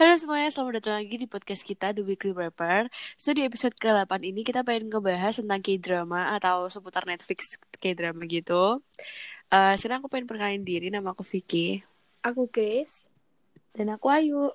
Halo 0.00 0.16
semuanya, 0.16 0.48
selamat 0.48 0.80
datang 0.80 0.96
lagi 0.96 1.20
di 1.20 1.28
podcast 1.28 1.60
kita 1.60 1.92
The 1.92 2.00
Weekly 2.00 2.32
Rapper. 2.32 2.88
So 3.20 3.36
di 3.36 3.44
episode 3.44 3.76
ke-8 3.76 4.08
ini 4.24 4.48
kita 4.48 4.64
pengen 4.64 4.88
ngebahas 4.88 5.44
tentang 5.44 5.60
K-drama 5.60 6.40
atau 6.40 6.72
seputar 6.72 7.04
Netflix 7.04 7.60
K-drama 7.76 8.24
gitu. 8.24 8.80
Eh 9.52 9.76
sekarang 9.76 10.00
aku 10.00 10.08
pengen 10.08 10.24
perkenalin 10.24 10.64
diri, 10.64 10.88
nama 10.88 11.12
aku 11.12 11.20
Vicky. 11.20 11.84
Aku 12.24 12.48
Grace. 12.48 13.04
Dan 13.76 13.92
aku 13.92 14.08
Ayu. 14.08 14.48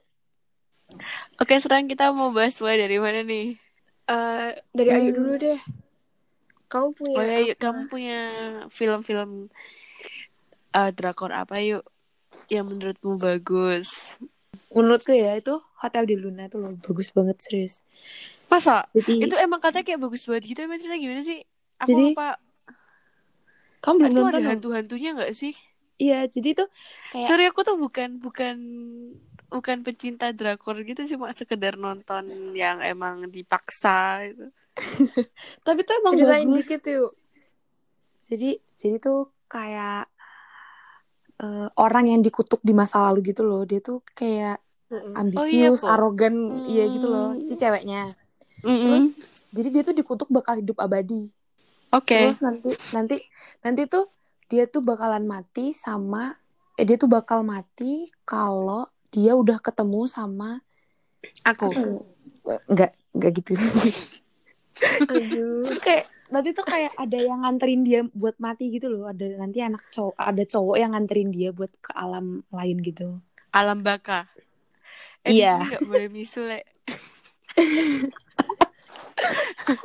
Oke, 1.37 1.61
sekarang 1.61 1.85
kita 1.85 2.09
mau 2.09 2.33
bahas 2.33 2.57
mulai 2.57 2.81
dari 2.81 2.97
mana 2.97 3.21
nih? 3.21 3.53
Eh 4.09 4.49
dari 4.73 4.89
Ayu 4.97 5.13
dulu 5.13 5.37
deh. 5.37 5.61
Kamu 6.73 6.89
punya 6.97 7.21
Oh 7.21 7.21
ya, 7.21 7.39
yuk, 7.53 7.57
kamu 7.61 7.81
punya 7.93 8.19
film-film 8.73 9.53
eh, 10.73 10.89
drakor 10.89 11.29
apa 11.29 11.61
yuk 11.61 11.85
yang 12.49 12.65
menurutmu 12.65 13.21
bagus? 13.21 14.17
Menurutku 14.75 15.11
ya 15.15 15.31
itu 15.39 15.53
Hotel 15.81 16.03
di 16.09 16.15
Luna 16.21 16.43
tuh 16.51 16.59
loh 16.63 16.73
bagus 16.85 17.09
banget 17.17 17.37
serius. 17.45 17.73
Masa? 18.51 18.85
Jadi 18.93 19.13
Itu 19.23 19.35
emang 19.39 19.59
katanya 19.63 19.85
kayak 19.87 20.01
bagus 20.05 20.23
banget 20.29 20.43
gitu, 20.53 20.59
emang 20.65 20.79
cerita 20.81 20.97
gimana 21.01 21.21
sih? 21.25 21.39
Aku 21.81 21.87
Jadi, 21.89 22.05
lupa. 22.09 22.37
kamu 23.83 23.95
belum 23.99 24.13
Itu 24.13 24.19
nonton 24.19 24.41
ada 24.41 24.43
hantu-hantunya 24.47 25.09
gak 25.19 25.31
sih? 25.39 25.53
Iya, 26.01 26.15
jadi 26.33 26.49
tuh 26.59 26.67
kayak 27.11 27.27
Sorry 27.27 27.43
aku 27.49 27.61
tuh 27.67 27.75
bukan 27.79 28.09
bukan 28.23 28.55
bukan 29.53 29.77
pecinta 29.85 30.25
drakor 30.35 30.75
gitu 30.83 31.01
cuma 31.15 31.31
sekedar 31.31 31.73
nonton 31.79 32.23
yang 32.61 32.77
emang 32.83 33.15
dipaksa 33.31 34.25
gitu. 34.29 34.45
tapi 35.65 35.79
tuh 35.87 35.95
emang 36.01 36.17
Ceritain 36.17 36.47
bagus. 36.47 36.55
dikit 36.55 36.81
yuk. 36.87 37.11
Jadi 38.27 38.49
jadi 38.79 38.95
tuh 39.05 39.19
kayak 39.53 40.09
eh, 41.43 41.67
orang 41.85 42.05
yang 42.11 42.21
dikutuk 42.25 42.59
di 42.67 42.73
masa 42.79 42.95
lalu 43.05 43.19
gitu 43.31 43.41
loh. 43.49 43.61
Dia 43.69 43.79
tuh 43.87 43.97
kayak 44.19 44.55
Ambisius, 45.17 45.81
Po. 45.81 45.89
arogan, 45.89 46.35
iya 46.69 46.85
gitu 46.89 47.09
loh 47.09 47.33
Hmm. 47.33 47.41
si 47.41 47.53
ceweknya. 47.57 48.13
Mm-mm. 48.61 48.81
Terus 48.81 49.05
jadi 49.55 49.67
dia 49.71 49.81
tuh 49.85 49.95
dikutuk 49.97 50.29
bakal 50.29 50.61
hidup 50.61 50.77
abadi. 50.77 51.29
Oke. 51.89 52.29
Terus 52.29 52.41
nanti 52.41 52.69
nanti 52.93 53.17
nanti 53.61 53.81
tuh 53.89 54.09
dia 54.45 54.69
tuh 54.69 54.85
bakalan 54.85 55.25
mati 55.25 55.73
sama 55.73 56.37
eh 56.75 56.85
dia 56.85 56.99
tuh 56.99 57.09
bakal 57.09 57.41
mati 57.41 58.11
kalau 58.27 58.85
dia 59.09 59.33
udah 59.33 59.57
ketemu 59.57 60.05
sama 60.05 60.59
Aku. 61.41 62.05
Enggak 62.69 62.93
enggak 63.15 63.31
gitu. 63.41 63.57
Aduh. 65.09 65.65
Kayak 65.81 66.05
nanti 66.29 66.49
tuh 66.53 66.65
kayak 66.67 66.93
ada 66.99 67.17
yang 67.17 67.41
nganterin 67.41 67.81
dia 67.81 68.01
buat 68.13 68.37
mati 68.37 68.69
gitu 68.69 68.91
loh. 68.91 69.09
Ada 69.09 69.39
nanti 69.39 69.63
anak 69.63 69.89
cowok 69.89 70.13
ada 70.19 70.43
cowok 70.45 70.75
yang 70.77 70.91
nganterin 70.93 71.31
dia 71.33 71.49
buat 71.49 71.71
ke 71.81 71.91
alam 71.95 72.45
lain 72.53 72.77
gitu. 72.85 73.17
Alam 73.55 73.81
baka. 73.81 74.27
Eh, 75.25 75.33
Iya. 75.35 75.57
sini 75.57 75.73
gak 75.73 75.81
boleh 75.83 76.07
misu, 76.07 76.39
Le. 76.41 76.61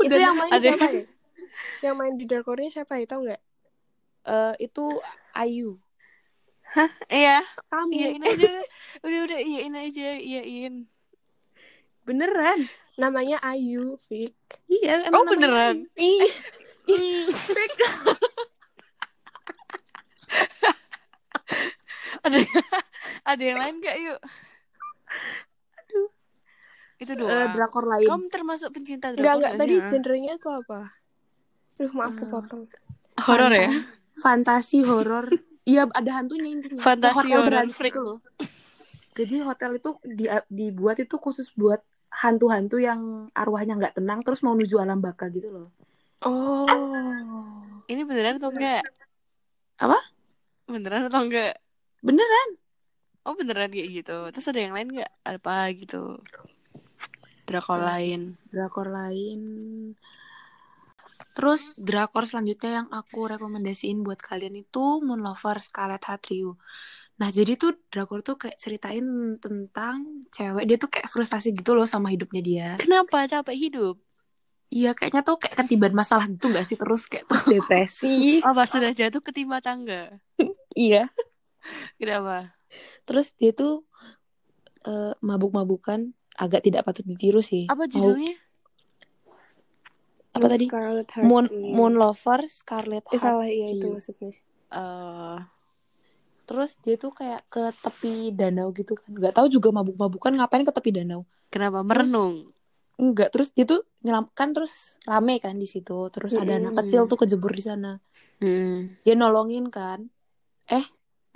Itu 0.04 0.14
yang 0.14 0.36
main 0.36 0.52
ada- 0.52 0.60
siapa 0.60 0.86
ya? 0.90 1.04
Yang 1.80 1.94
main 1.96 2.14
di 2.14 2.24
Darkornya 2.28 2.70
siapa 2.70 3.00
ya? 3.00 3.08
Tahu 3.08 3.24
nggak? 3.24 3.40
Eh 4.22 4.54
itu 4.60 4.84
Ayu. 5.32 5.80
Iya, 7.08 7.40
Kamu. 7.66 7.90
iyain 7.90 8.22
aja. 8.22 8.52
Udah, 9.02 9.20
udah, 9.26 9.40
iyain 9.40 9.74
aja, 9.74 10.08
iyain. 10.14 10.86
Beneran? 12.04 12.68
Namanya 12.94 13.40
Ayu, 13.40 13.96
Vic. 14.06 14.36
Iya, 14.68 15.08
Oh, 15.08 15.08
emang 15.08 15.24
namanya 15.24 15.34
beneran? 15.34 15.76
Ih, 15.96 16.30
ada 22.20 22.38
ada 23.24 23.42
yang 23.42 23.58
lain 23.58 23.80
gak 23.80 23.96
yuk? 23.98 24.20
Itu 27.00 27.12
Ayu. 27.16 27.20
doang. 27.24 27.32
Eh, 27.32 27.48
drakor 27.56 27.84
lain. 27.88 28.08
Kamu 28.08 28.26
termasuk 28.28 28.68
pencinta 28.76 29.08
drakor 29.10 29.20
enggak 29.24 29.34
enggak 29.40 29.52
gak 29.52 29.60
tadi 29.60 29.74
sih? 29.74 29.88
genrenya 29.88 30.32
itu 30.36 30.48
apa? 30.52 30.80
Duh, 31.80 31.90
maaf 31.96 32.12
Eh, 32.12 32.16
kepotong. 32.20 32.62
Horor 33.24 33.52
ya? 33.56 33.70
Fantasi 34.20 34.78
horor. 34.84 35.26
Iya, 35.64 35.88
ada 35.92 36.10
hantunya 36.20 36.48
intinya. 36.52 36.80
Fantasi 36.84 37.28
horor 37.32 37.68
freak. 37.72 37.96
loh. 37.96 38.20
Jadi 39.16 39.40
hotel 39.44 39.80
itu 39.80 39.90
di, 40.04 40.24
dibuat 40.48 41.00
itu 41.00 41.16
khusus 41.16 41.48
buat 41.56 41.80
hantu-hantu 42.10 42.76
yang 42.80 43.32
arwahnya 43.32 43.78
nggak 43.80 43.96
tenang 43.96 44.20
terus 44.20 44.44
mau 44.44 44.52
menuju 44.52 44.76
alam 44.76 45.00
baka 45.00 45.28
gitu 45.32 45.48
loh. 45.48 45.68
Oh. 46.20 46.68
Ini 47.88 48.04
beneran 48.04 48.36
atau 48.36 48.52
enggak? 48.52 48.84
Apa? 49.80 49.98
Beneran 50.68 51.08
atau 51.08 51.24
enggak? 51.24 51.56
Beneran? 52.04 52.48
Oh 53.26 53.36
beneran 53.36 53.68
kayak 53.68 53.90
gitu. 54.02 54.16
Terus 54.32 54.46
ada 54.48 54.60
yang 54.64 54.74
lain 54.76 54.88
nggak? 54.96 55.12
Apa 55.28 55.68
gitu? 55.76 56.18
Drakor 57.44 57.78
Eh, 57.80 57.84
lain. 57.84 58.20
drakor 58.48 58.88
lain. 58.88 59.40
Terus 61.30 61.72
drakor 61.78 62.26
selanjutnya 62.26 62.82
yang 62.82 62.88
aku 62.90 63.30
rekomendasiin 63.30 64.02
buat 64.02 64.18
kalian 64.18 64.60
itu 64.66 65.00
Moon 65.04 65.22
Lover 65.22 65.56
Scarlet 65.62 66.02
Heart 66.02 66.32
Ryu. 66.32 66.52
Nah 67.20 67.28
jadi 67.28 67.54
tuh 67.60 67.76
drakor 67.92 68.24
tuh 68.24 68.40
kayak 68.40 68.56
ceritain 68.58 69.36
tentang 69.38 70.26
cewek 70.32 70.64
dia 70.66 70.76
tuh 70.80 70.90
kayak 70.90 71.08
frustasi 71.12 71.52
gitu 71.54 71.76
loh 71.76 71.84
sama 71.86 72.10
hidupnya 72.10 72.42
dia. 72.42 72.68
Kenapa 72.80 73.28
capek 73.28 73.56
hidup? 73.56 73.96
Iya 74.70 74.94
kayaknya 74.94 75.22
tuh 75.26 75.36
kayak 75.42 75.54
ketiban 75.66 75.92
masalah 75.92 76.30
gitu 76.30 76.46
gak 76.54 76.62
sih 76.66 76.78
terus 76.78 77.06
kayak 77.10 77.26
terus 77.26 77.44
depresi. 77.52 78.40
Apa 78.42 78.64
sudah 78.66 78.90
jatuh 78.94 79.22
ketimpa 79.22 79.58
tangga? 79.62 80.14
iya. 80.78 81.10
Kenapa? 82.00 82.54
Terus 83.02 83.32
dia 83.34 83.50
tuh 83.50 83.84
eh, 84.82 85.12
mabuk-mabukan 85.20 86.08
agak 86.34 86.62
tidak 86.62 86.82
patut 86.82 87.04
ditiru 87.04 87.40
sih. 87.40 87.66
Apa 87.66 87.84
Mau- 87.84 87.90
judulnya? 87.90 88.34
apa 90.30 90.46
tadi? 90.46 90.66
Scarlet 90.70 91.08
Heart. 91.10 91.26
Moon 91.26 91.44
Iya. 91.46 91.74
Moon 91.74 91.94
Lover 91.94 92.40
Scarlet 92.46 93.04
Eh, 93.04 93.10
Heart. 93.12 93.20
salah 93.20 93.44
iya 93.44 93.66
itu 93.72 93.86
maksudnya. 93.88 94.30
Eh, 94.70 95.38
Terus 96.46 96.74
dia 96.80 96.96
tuh 96.96 97.12
kayak 97.12 97.46
ke 97.46 97.70
tepi 97.76 98.14
danau 98.32 98.72
gitu 98.72 98.94
kan. 98.94 99.14
Gak 99.14 99.34
tahu 99.36 99.46
juga 99.48 99.70
mabuk-mabukan 99.70 100.34
ngapain 100.34 100.62
ke 100.62 100.72
tepi 100.72 100.90
danau. 100.92 101.22
kenapa 101.46 101.82
merenung? 101.82 102.50
Enggak, 102.94 103.30
terus 103.30 103.50
dia 103.50 103.62
tuh 103.64 103.82
nyelam 104.00 104.26
kan 104.30 104.50
terus 104.50 104.98
rame 105.02 105.38
kan 105.38 105.54
di 105.54 105.64
situ. 105.64 106.10
Terus 106.10 106.30
ada 106.32 106.58
anak 106.58 106.74
kecil 106.76 107.06
tuh 107.06 107.16
kejebur 107.16 107.50
di 107.50 107.58
sana. 107.60 107.98
Hmm. 108.38 108.94
Dia 109.02 109.14
nolongin 109.14 109.66
kan. 109.66 110.10
Eh, 110.64 110.82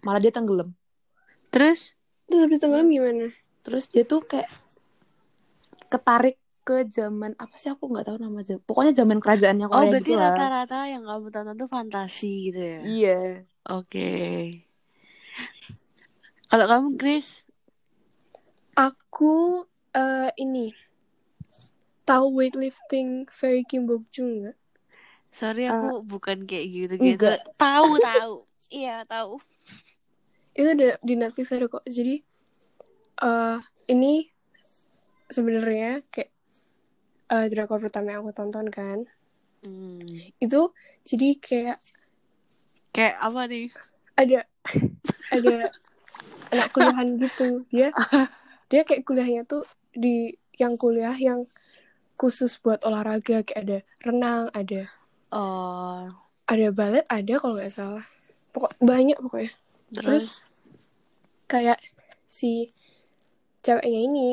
malah 0.03 0.19
dia 0.19 0.31
tenggelam. 0.31 0.71
Terus? 1.55 1.95
Terus 2.29 2.41
habis 2.45 2.61
tenggelam 2.61 2.89
gimana? 2.95 3.27
Terus 3.65 3.85
dia 3.93 4.05
tuh 4.11 4.21
kayak 4.31 4.51
ketarik 5.93 6.37
ke 6.67 6.77
zaman 6.97 7.33
apa 7.43 7.55
sih 7.61 7.69
aku 7.75 7.85
nggak 7.93 8.05
tahu 8.09 8.19
nama 8.25 8.41
zaman. 8.47 8.63
Pokoknya 8.69 8.93
zaman 9.01 9.19
kerajaannya 9.25 9.67
Oh 9.77 9.85
Korea 9.85 9.91
berarti 9.91 10.11
gitu 10.11 10.21
lah. 10.21 10.49
rata-rata 10.49 10.77
yang 10.93 11.03
kamu 11.09 11.27
tonton 11.35 11.57
tuh 11.61 11.69
fantasi 11.75 12.27
gitu 12.49 12.61
ya? 12.73 12.81
Iya. 12.89 13.11
Oke. 13.69 14.01
Kalau 16.51 16.67
kamu 16.71 16.89
Chris? 17.01 17.27
Aku 18.87 19.35
eh 20.03 20.31
ini 20.45 20.67
tahu 22.09 22.27
weightlifting 22.39 23.09
Ferry 23.39 23.63
Kim 23.71 23.83
Bok 23.89 24.03
Jung 24.13 24.31
nggak? 24.41 24.57
Sorry 25.35 25.67
aku 25.73 25.87
bukan 26.07 26.39
kayak 26.49 26.67
gitu-gitu. 26.77 27.27
enggak. 27.27 27.39
Tahu 27.61 27.91
tahu. 28.07 28.35
Iya 28.71 29.07
tahu. 29.07 29.39
Itu 30.55 30.69
ada 30.71 30.97
di 31.03 31.15
Netflix 31.19 31.51
ada 31.53 31.67
kok. 31.67 31.85
Jadi 31.85 32.23
eh 33.21 33.59
ini 33.91 34.27
sebenarnya 35.29 36.03
kayak 36.09 36.31
eh 37.31 37.47
drakor 37.51 37.83
pertama 37.83 38.15
yang 38.15 38.23
aku 38.25 38.33
tonton 38.33 38.71
kan. 38.71 39.05
Hmm. 39.65 40.05
Itu 40.39 40.73
jadi 41.03 41.29
kayak 41.41 41.79
Kayak 42.95 43.17
apa 43.19 43.41
nih? 43.51 43.67
ada 44.15 44.47
ada 45.35 45.57
anak 46.55 46.69
kuliahan 46.71 47.19
gitu. 47.19 47.67
Dia 47.75 47.91
dia 48.71 48.83
kayak 48.87 49.03
kuliahnya 49.03 49.43
tuh 49.43 49.67
di 49.91 50.31
yang 50.55 50.79
kuliah 50.79 51.19
yang 51.19 51.51
khusus 52.15 52.63
buat 52.63 52.79
olahraga 52.87 53.43
kayak 53.43 53.59
ada 53.59 53.79
renang, 54.07 54.47
ada 54.55 54.87
Oh, 55.35 56.07
ada 56.47 56.71
balet, 56.71 57.03
ada 57.11 57.35
kalau 57.43 57.59
nggak 57.59 57.75
salah. 57.75 58.07
Pokok 58.55 58.79
banyak 58.79 59.19
pokoknya. 59.19 59.51
terus? 59.91 60.47
Kayak 61.55 61.79
si 62.27 62.67
ceweknya 63.63 64.01
ini 64.03 64.31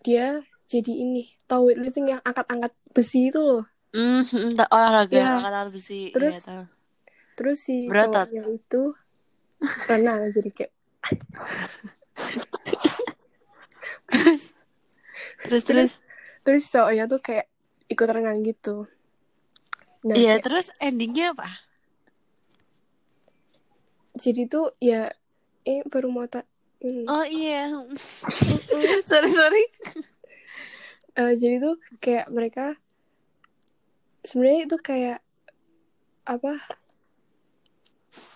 dia 0.00 0.40
jadi 0.64 0.92
ini 0.96 1.28
tahu 1.44 1.68
weightlifting 1.68 2.08
yang 2.08 2.20
angkat-angkat 2.22 2.72
besi 2.90 3.28
itu 3.28 3.38
loh 3.38 3.64
entah 3.92 4.66
olahraga 4.68 5.12
Iya. 5.12 5.28
angkat 5.38 5.68
besi. 5.70 6.10
Terus? 6.10 6.34
Iya, 6.34 6.42
tahu. 6.42 6.64
terus 7.36 7.58
si 7.60 7.84
Berotot. 7.84 8.24
cowoknya 8.24 8.42
itu 8.50 8.82
renang 9.86 10.20
jadi 10.32 10.50
kayak 10.50 10.72
terus 14.08 14.42
terus 15.42 15.62
terus 15.64 15.92
terus 16.42 16.64
cowoknya 16.66 17.04
tuh 17.06 17.20
kayak 17.20 17.46
ikut 17.86 18.08
renang 18.08 18.40
gitu 18.40 18.88
nah 20.02 20.14
iya 20.14 20.36
kayak- 20.36 20.44
terus 20.44 20.66
endingnya 20.78 21.32
apa 21.32 21.48
jadi 24.14 24.42
tuh 24.46 24.70
ya 24.78 25.10
eh 25.66 25.82
baru 25.84 26.08
mau 26.08 26.24
tak. 26.24 26.48
Oh 27.06 27.24
iya. 27.24 27.68
sorry 29.08 29.28
sorry. 29.28 29.64
Eh, 31.12 31.32
jadi 31.34 31.58
tuh 31.58 31.76
kayak 31.96 32.28
mereka 32.28 32.76
sebenarnya 34.20 34.60
itu 34.64 34.76
kayak 34.76 35.18
apa 36.22 36.58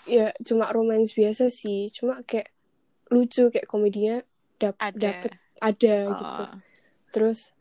ya 0.07 0.31
cuma 0.41 0.71
romance 0.71 1.13
biasa 1.13 1.51
sih 1.51 1.91
cuma 1.91 2.23
kayak 2.23 2.49
lucu 3.11 3.51
kayak 3.51 3.67
komedinya 3.67 4.23
dap 4.57 4.79
Ada. 4.79 4.97
dapet 4.97 5.31
ada 5.61 5.95
gitu 6.09 6.25
Oh. 6.41 6.49
terus 7.11 7.53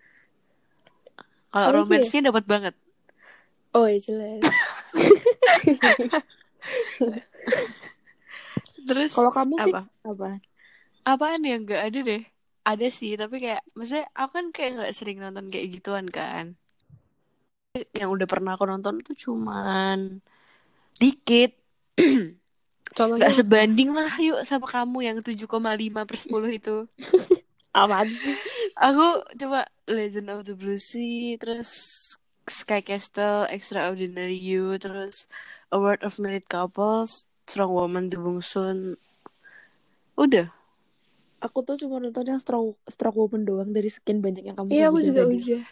Kalau 1.50 1.68
ya? 1.68 1.76
romansnya 1.76 2.22
dapat 2.24 2.46
banget. 2.46 2.74
oh 3.74 3.84
ya 3.84 3.98
jelas 3.98 4.40
Terus 8.90 9.12
Kalau 9.14 9.30
kamu 9.30 9.56
sih 9.62 9.74
apa? 9.74 9.82
apa? 10.02 10.30
Apaan 11.06 11.46
yang 11.46 11.64
nggak 11.70 11.84
ada 11.94 12.00
deh? 12.02 12.24
Ada 12.66 12.88
sih, 12.90 13.14
tapi 13.14 13.38
kayak 13.38 13.62
maksudnya 13.78 14.10
aku 14.18 14.32
kan 14.34 14.48
kayak 14.50 14.72
nggak 14.82 14.94
sering 14.98 15.18
nonton 15.22 15.48
kayak 15.54 15.70
gituan 15.78 16.06
kan. 16.10 16.58
Yang 17.94 18.10
udah 18.10 18.28
pernah 18.28 18.58
aku 18.58 18.66
nonton 18.66 18.98
tuh 19.06 19.14
cuman 19.14 20.20
dikit. 20.98 21.54
contohnya 22.98 23.30
Gak 23.30 23.46
sebanding 23.46 23.94
lah 23.94 24.10
yuk 24.18 24.42
sama 24.50 24.66
kamu 24.66 25.06
yang 25.06 25.18
7,5 25.22 25.46
per 26.10 26.18
10 26.18 26.50
itu. 26.50 26.76
Sih? 28.10 28.36
Aku 28.76 29.24
coba 29.38 29.70
Legend 29.86 30.28
of 30.34 30.42
the 30.50 30.58
Blue 30.58 30.82
Sea, 30.82 31.38
terus 31.38 31.70
Sky 32.50 32.82
Castle, 32.82 33.46
Extraordinary 33.46 34.36
You, 34.36 34.82
terus 34.82 35.30
A 35.70 35.78
World 35.78 36.02
of 36.02 36.18
Married 36.18 36.50
Couples, 36.50 37.29
Strong 37.50 37.72
Woman, 37.74 38.14
Bong 38.14 38.40
Soon. 38.40 38.94
Udah. 40.14 40.54
Aku 41.40 41.64
tuh 41.64 41.80
cuma 41.80 41.98
nonton 41.98 42.28
yang 42.28 42.38
stroke, 42.38 42.78
stroke 42.86 43.16
woman 43.16 43.42
doang 43.42 43.72
dari 43.72 43.88
sekian 43.88 44.20
banyak 44.20 44.44
yang 44.44 44.54
kamu 44.54 44.70
iya 44.70 44.92
aku 44.92 45.00
juga 45.00 45.24
tadi. 45.24 45.40
udah 45.40 45.64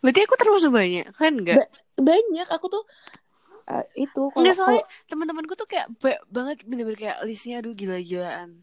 Berarti 0.00 0.20
aku 0.24 0.34
termasuk 0.34 0.70
banyak, 0.72 1.06
kan 1.12 1.32
enggak? 1.36 1.56
Ba- 1.60 1.70
Banyak, 2.00 2.48
aku 2.48 2.66
tuh 2.66 2.82
eh, 3.68 3.84
itu 4.00 4.32
kalau 4.32 4.40
Enggak 4.40 4.56
soalnya 4.56 4.82
kalau- 4.82 5.06
teman-temanku 5.06 5.52
tuh 5.52 5.68
kayak 5.68 5.86
banyak 6.00 6.20
banget 6.26 6.56
bener-bener 6.64 6.96
kayak 6.98 7.18
listnya 7.22 7.60
aduh 7.60 7.76
gila-gilaan. 7.76 8.56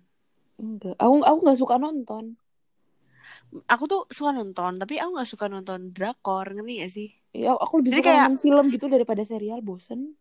enggak. 0.57 0.97
Aku 0.97 1.21
aku 1.21 1.37
nggak 1.45 1.59
suka 1.61 1.75
nonton. 1.77 2.33
Aku 3.69 3.85
tuh 3.85 4.09
suka 4.09 4.33
nonton, 4.33 4.75
tapi 4.75 4.97
aku 4.97 5.11
nggak 5.13 5.29
suka 5.29 5.45
nonton 5.47 5.93
drakor, 5.93 6.49
ngerti 6.49 6.73
gak 6.81 6.91
sih? 6.91 7.09
Ya, 7.31 7.53
aku 7.53 7.79
lebih 7.79 7.93
Jadi 7.93 8.01
suka 8.01 8.09
kayak- 8.09 8.25
nonton 8.25 8.41
film 8.41 8.65
gitu 8.73 8.85
daripada 8.89 9.21
serial, 9.21 9.61
bosen. 9.61 10.17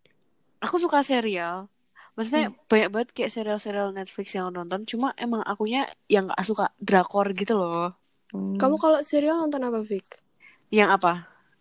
Aku 0.60 0.76
suka 0.76 1.00
serial. 1.00 1.72
Maksudnya 2.16 2.48
banyak 2.66 2.88
banget 2.88 3.08
kayak 3.12 3.28
serial-serial 3.28 3.92
Netflix 3.92 4.32
yang 4.32 4.48
aku 4.48 4.56
nonton, 4.64 4.80
cuma 4.88 5.12
emang 5.20 5.44
akunya 5.44 5.84
yang 6.08 6.26
nggak 6.26 6.40
suka 6.42 6.72
drakor 6.80 7.28
gitu 7.36 7.54
loh. 7.54 7.92
Hmm. 8.32 8.58
kamu 8.58 8.74
kalau 8.80 8.98
serial 9.06 9.38
nonton 9.38 9.62
apa 9.62 9.86
Vic 9.86 10.18
Yang 10.68 10.98
apa? 10.98 11.12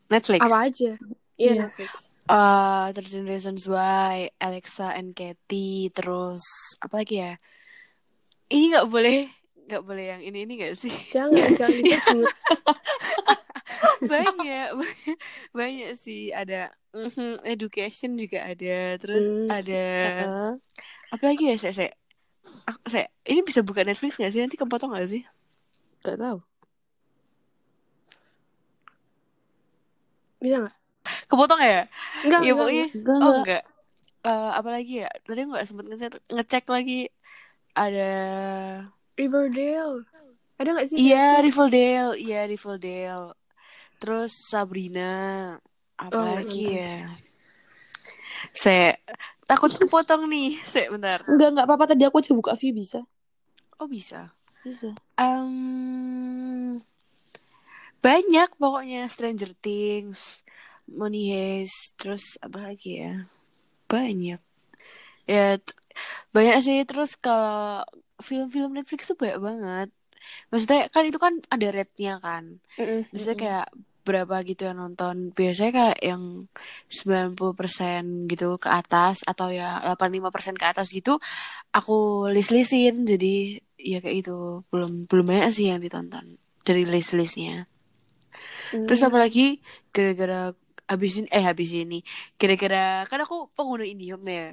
Netflix. 0.10 0.42
apa 0.42 0.58
aja 0.66 0.92
iya 1.38 1.52
Iya. 1.54 1.68
Netflix 1.68 2.10
Uh, 2.26 2.90
13 2.90 3.22
Reasons 3.30 3.70
Why, 3.70 4.34
Alexa 4.42 4.98
and 4.98 5.14
Katie, 5.14 5.94
terus 5.94 6.42
apa 6.82 7.06
lagi 7.06 7.22
ya? 7.22 7.38
Ini 8.50 8.74
nggak 8.74 8.90
boleh, 8.90 9.30
nggak 9.70 9.84
boleh 9.86 10.06
yang 10.10 10.22
ini 10.26 10.42
ini 10.42 10.58
nggak 10.58 10.74
sih? 10.74 10.90
jangan 11.14 11.54
jangan 11.54 11.78
disebut 11.86 12.26
banyak, 14.12 14.66
banyak, 15.60 15.90
sih. 16.04 16.20
Ada 16.40 16.56
mhm, 16.96 17.28
education 17.52 18.12
juga 18.22 18.38
ada, 18.52 18.68
terus 19.02 19.26
Hmm. 19.26 19.50
ada 19.52 19.76
Heeh. 20.04 20.60
apa 21.14 21.24
lagi 21.30 21.44
ya? 21.52 21.56
Saya, 21.62 21.74
saya, 21.80 21.90
aku- 22.70 22.88
saya, 22.94 23.06
ini 23.32 23.42
bisa 23.50 23.62
buka 23.68 23.82
Netflix 23.88 24.14
nggak 24.20 24.32
sih? 24.34 24.42
Nanti 24.44 24.58
kepotong 24.62 24.90
nggak 24.94 25.08
sih? 25.14 25.22
Gak 26.04 26.18
tahu. 26.22 26.38
bisa 30.42 30.56
nggak 30.62 30.76
Kepotong 31.30 31.62
ya? 31.62 31.78
enggak 32.24 32.42
ya 32.46 32.52
enggak, 32.52 32.58
pokoknya. 32.58 32.86
Enggak, 32.96 33.16
Oh 33.22 33.32
enggak. 33.32 33.40
enggak. 33.40 33.62
Eh, 34.28 34.48
apa 34.60 34.70
lagi 34.76 34.92
ya? 35.04 35.08
Tadi 35.28 35.40
nggak 35.50 35.66
sempet 35.70 35.86
ngecek, 35.90 36.12
ngecek 36.36 36.66
lagi. 36.76 36.94
Ada 37.80 38.02
Riverdale 39.20 40.06
ada 40.60 40.70
nggak 40.74 40.90
sih 40.92 41.02
Iya? 41.02 41.42
Riverdale. 41.46 42.12
Iya, 42.24 42.38
Riverdale. 42.52 43.28
Terus 44.00 44.32
Sabrina. 44.52 45.12
Apa 45.96 46.16
Oh, 46.16 46.26
nonton. 46.44 46.76
ya? 46.76 47.16
Saya 48.52 49.00
takut 49.48 49.72
kepotong 49.74 50.28
nih. 50.28 50.60
Saya 50.68 50.92
bentar. 50.92 51.24
Enggak, 51.26 51.50
enggak 51.56 51.66
apa-apa 51.66 51.86
tadi 51.96 52.04
aku 52.04 52.20
coba 52.22 52.36
buka 52.42 52.54
view 52.60 52.76
bisa. 52.76 53.00
Oh, 53.80 53.88
bisa. 53.88 54.32
Bisa. 54.64 54.92
Em, 55.16 56.80
banyak 58.04 58.50
pokoknya 58.60 59.08
Stranger 59.10 59.52
Things, 59.58 60.46
Money 60.86 61.32
Heist, 61.34 61.98
terus 61.98 62.38
apa 62.44 62.70
lagi 62.72 63.02
ya? 63.02 63.26
Banyak. 63.90 64.42
Ya, 65.26 65.58
banyak 66.36 66.58
sih. 66.62 66.80
Terus 66.86 67.18
kalau 67.18 67.82
film-film 68.22 68.76
Netflix 68.78 69.10
tuh 69.10 69.18
banyak 69.18 69.40
banget. 69.42 69.90
Maksudnya 70.52 70.88
kan 70.94 71.04
itu 71.08 71.20
kan 71.22 71.34
ada 71.50 71.68
rate-nya 71.72 72.20
kan. 72.22 72.44
Mm-mm. 72.80 73.10
Biasanya 73.12 73.38
kayak 73.38 73.68
berapa 74.06 74.36
gitu 74.46 74.62
yang 74.70 74.78
nonton. 74.78 75.16
Biasanya 75.34 75.72
kayak 75.74 75.98
yang 76.06 76.24
90% 76.90 78.30
gitu 78.30 78.62
ke 78.62 78.70
atas 78.70 79.26
atau 79.26 79.50
ya 79.50 79.82
85% 79.98 80.56
ke 80.62 80.66
atas 80.66 80.94
gitu 80.94 81.18
aku 81.74 82.30
list-listin. 82.30 83.04
Jadi 83.06 83.58
ya 83.82 84.00
kayak 84.04 84.18
itu. 84.26 84.62
Belum 84.70 85.10
belum 85.10 85.26
banyak 85.26 85.50
sih 85.52 85.70
yang 85.74 85.82
ditonton 85.82 86.38
dari 86.62 86.86
list-listnya. 86.86 87.66
Hmm. 88.74 88.86
Terus 88.86 89.02
apalagi 89.06 89.62
gara-gara 89.96 90.52
habis 90.86 91.18
ini 91.18 91.28
eh 91.34 91.42
habis 91.42 91.74
ini 91.74 92.06
gara-gara 92.38 93.10
kan 93.10 93.18
aku 93.26 93.50
pengguna 93.58 93.86
Indihome 93.86 94.30
ya. 94.30 94.50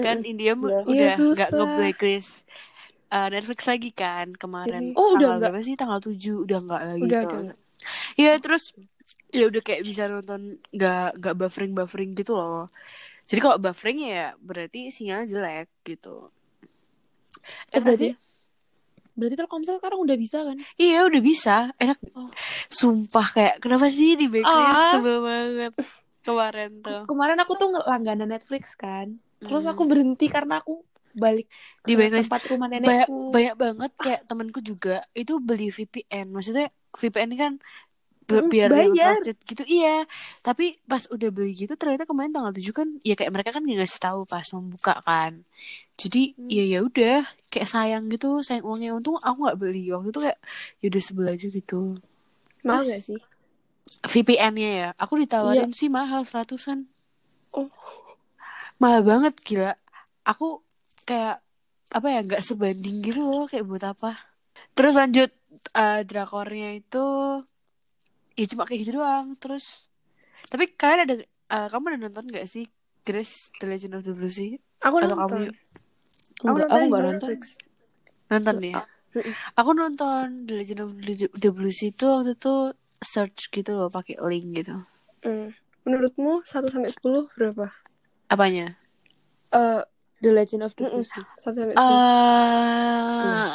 Kan 0.00 0.24
Indihome 0.24 0.64
Iya. 0.64 0.80
udah 0.84 0.92
Iya, 0.92 1.08
nggak 1.12 1.18
susah. 1.20 1.48
nge-blacklist 1.56 2.32
uh, 3.10 3.28
Netflix 3.28 3.60
lagi 3.64 3.90
kan 3.90 4.32
kemarin. 4.32 4.92
Jadi- 4.92 4.96
Oh, 4.96 5.14
udah 5.14 5.18
tanggal 5.26 5.38
nggak? 5.38 5.50
berapa 5.52 5.60
sih? 5.62 5.74
Tanggal 5.74 6.00
7 6.00 6.34
udah 6.40 6.58
nggak 6.60 6.82
lagi. 6.84 7.02
udah 7.02 7.20
ada 7.20 7.38
Iya 8.14 8.32
terus 8.36 8.76
ya 9.30 9.46
udah 9.46 9.58
kayak 9.58 9.82
bisa 9.82 10.04
nonton 10.04 10.40
nggak 10.70 11.16
nggak 11.16 11.34
buffering 11.34 11.72
buffering 11.72 12.10
gitu 12.12 12.32
loh. 12.32 12.68
Jadi 13.24 13.38
kalau 13.38 13.56
buffering 13.56 13.98
ya 14.04 14.34
berarti 14.36 14.90
sinyalnya 14.90 15.26
jelek 15.28 15.68
gitu. 15.82 16.28
Eh, 17.70 17.78
Enak 17.78 17.84
berarti 17.84 18.06
sih. 18.06 18.14
berarti 19.12 19.34
Telkomsel 19.34 19.76
sekarang 19.76 20.00
udah 20.00 20.16
bisa 20.16 20.38
kan? 20.42 20.56
Iya 20.76 21.04
udah 21.04 21.20
bisa 21.20 21.56
enak. 21.76 21.98
Oh. 22.12 22.28
Sumpah 22.68 23.26
kayak 23.30 23.54
kenapa 23.58 23.88
sih 23.88 24.12
di 24.12 24.26
backlist 24.26 24.76
Ah. 24.76 24.92
sebel 24.92 25.18
banget 25.20 25.72
kemarin 26.20 26.70
tuh. 26.80 27.02
Kemarin 27.06 27.38
aku 27.38 27.52
tuh 27.54 27.68
langganan 27.82 28.28
Netflix 28.28 28.74
kan. 28.74 29.16
Terus 29.38 29.64
Hmm. 29.64 29.72
aku 29.72 29.82
berhenti 29.84 30.26
karena 30.26 30.60
aku 30.60 30.84
balik 31.12 31.46
Di 31.82 31.94
backlist. 31.94 32.26
tempat 32.26 32.42
rumah 32.46 32.68
banyak 32.68 32.82
nenekku. 32.82 33.18
banyak 33.30 33.54
banget 33.54 33.90
kayak 33.96 34.20
temanku 34.24 34.60
juga. 34.60 35.02
Itu 35.12 35.38
beli 35.38 35.68
VPN. 35.68 36.30
Maksudnya 36.30 36.66
VPN 36.92 37.30
kan 37.34 37.52
bi- 38.22 38.46
biar 38.48 38.68
bayar. 38.68 39.18
gitu. 39.22 39.62
Iya. 39.64 40.06
Tapi 40.38 40.78
pas 40.84 41.02
udah 41.06 41.28
beli 41.28 41.52
gitu 41.56 41.74
ternyata 41.74 42.04
kemarin 42.04 42.30
tanggal 42.30 42.52
7 42.52 42.70
kan 42.70 42.88
ya 43.00 43.14
kayak 43.14 43.30
mereka 43.30 43.50
kan 43.50 43.60
nggak 43.60 43.78
ngasih 43.80 44.00
tahu 44.00 44.20
pas 44.24 44.46
membuka 44.50 44.94
kan. 45.02 45.42
Jadi 45.94 46.34
Hmm. 46.34 46.46
ya 46.46 46.64
ya 46.64 46.78
udah. 46.80 47.18
Kayak 47.48 47.68
sayang 47.68 48.06
gitu 48.06 48.40
sayang 48.40 48.62
uangnya. 48.62 48.94
Untung 48.94 49.18
aku 49.18 49.38
nggak 49.44 49.58
beli. 49.58 49.90
Waktu 49.90 50.08
itu 50.08 50.20
kayak 50.22 50.38
ya 50.78 50.86
udah 50.88 51.02
sebelah 51.02 51.32
aja 51.34 51.46
gitu. 51.48 51.98
Mahal 52.62 52.82
nggak 52.86 53.02
sih? 53.02 53.18
VPN-nya 54.00 54.70
ya? 54.70 54.88
Aku 54.94 55.18
ditawarin 55.18 55.74
sih 55.74 55.90
mahal 55.90 56.22
seratusan. 56.22 56.86
Oh. 57.50 57.66
Mahal 58.78 59.02
banget 59.02 59.34
gila. 59.42 59.74
Aku 60.22 60.62
kayak 61.04 61.40
apa 61.90 62.06
ya 62.06 62.20
nggak 62.22 62.42
sebanding 62.42 63.02
gitu 63.02 63.26
loh 63.26 63.44
kayak 63.46 63.66
buat 63.66 63.82
apa. 63.82 64.10
Terus 64.72 64.94
lanjut 64.94 65.30
eh, 65.74 66.00
drakornya 66.06 66.78
itu 66.78 67.04
ya 68.34 68.44
cuma 68.46 68.64
kayak 68.64 68.80
gitu 68.86 68.92
doang 68.98 69.34
terus. 69.36 69.84
Tapi 70.46 70.70
kalian 70.72 71.00
ada 71.06 71.14
eh, 71.24 71.66
kamu 71.68 71.84
udah 71.94 72.00
nonton 72.06 72.24
nggak 72.30 72.46
sih 72.46 72.64
Grace 73.02 73.50
The 73.58 73.66
Legend 73.66 73.98
of 73.98 74.04
the 74.06 74.14
Blue 74.14 74.30
Sea 74.30 74.54
aku 74.80 75.02
Atau 75.02 75.16
nonton. 75.18 75.50
kamu- 75.50 75.56
aku 76.40 76.56
nonton 76.56 76.70
aku 76.70 76.86
nggak 76.88 77.04
nonton. 77.04 77.30
Nonton 78.30 78.56
ya? 78.62 78.82
Mm-mm. 79.10 79.34
aku 79.58 79.70
nonton 79.74 80.24
The 80.46 80.54
Legend 80.62 80.80
of 80.86 80.90
the 81.34 81.50
Blue 81.50 81.74
Sea 81.74 81.90
itu 81.90 82.06
waktu 82.06 82.38
itu 82.38 82.54
search 83.02 83.50
gitu 83.50 83.74
loh 83.74 83.88
pakai 83.90 84.20
link 84.22 84.62
gitu. 84.62 84.76
Hmm. 85.20 85.50
menurutmu 85.80 86.44
1 86.44 86.68
sampai 86.68 86.92
10 86.92 87.24
berapa? 87.32 87.72
Apanya? 88.28 88.76
Eh 89.50 89.80
The 90.20 90.30
Legend 90.32 90.62
of 90.64 90.72
the 90.76 90.84
Mm-mm. 90.84 91.00
Blue 91.00 91.04
Sea. 91.04 91.24
1 91.24 91.54
sampai 91.56 91.76
10 91.76 91.80
eh 91.80 93.50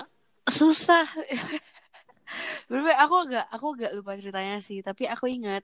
susah 0.50 1.06
Bener 2.70 2.98
aku 2.98 3.16
agak 3.26 3.46
aku 3.54 3.66
agak 3.78 3.92
lupa 3.98 4.12
ceritanya 4.18 4.58
sih 4.62 4.82
tapi 4.82 5.06
aku 5.06 5.26
ingat 5.30 5.62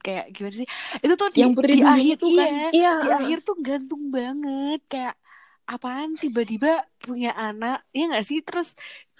kayak 0.00 0.32
gimana 0.32 0.56
sih 0.64 0.68
itu 1.04 1.14
tuh 1.20 1.28
di, 1.28 1.40
Yang 1.44 1.52
Putri 1.56 1.72
di 1.76 1.82
akhir 1.84 2.14
itu 2.16 2.26
kan? 2.32 2.48
iya 2.48 2.68
iya 2.72 2.90
di 3.04 3.08
akhir 3.12 3.38
tuh 3.44 3.56
gantung 3.60 4.02
banget 4.08 4.80
kayak 4.88 5.14
apaan 5.68 6.16
tiba-tiba 6.16 6.82
punya 7.04 7.30
anak 7.36 7.84
ya 7.92 8.08
nggak 8.10 8.24
sih 8.26 8.40
terus 8.42 8.68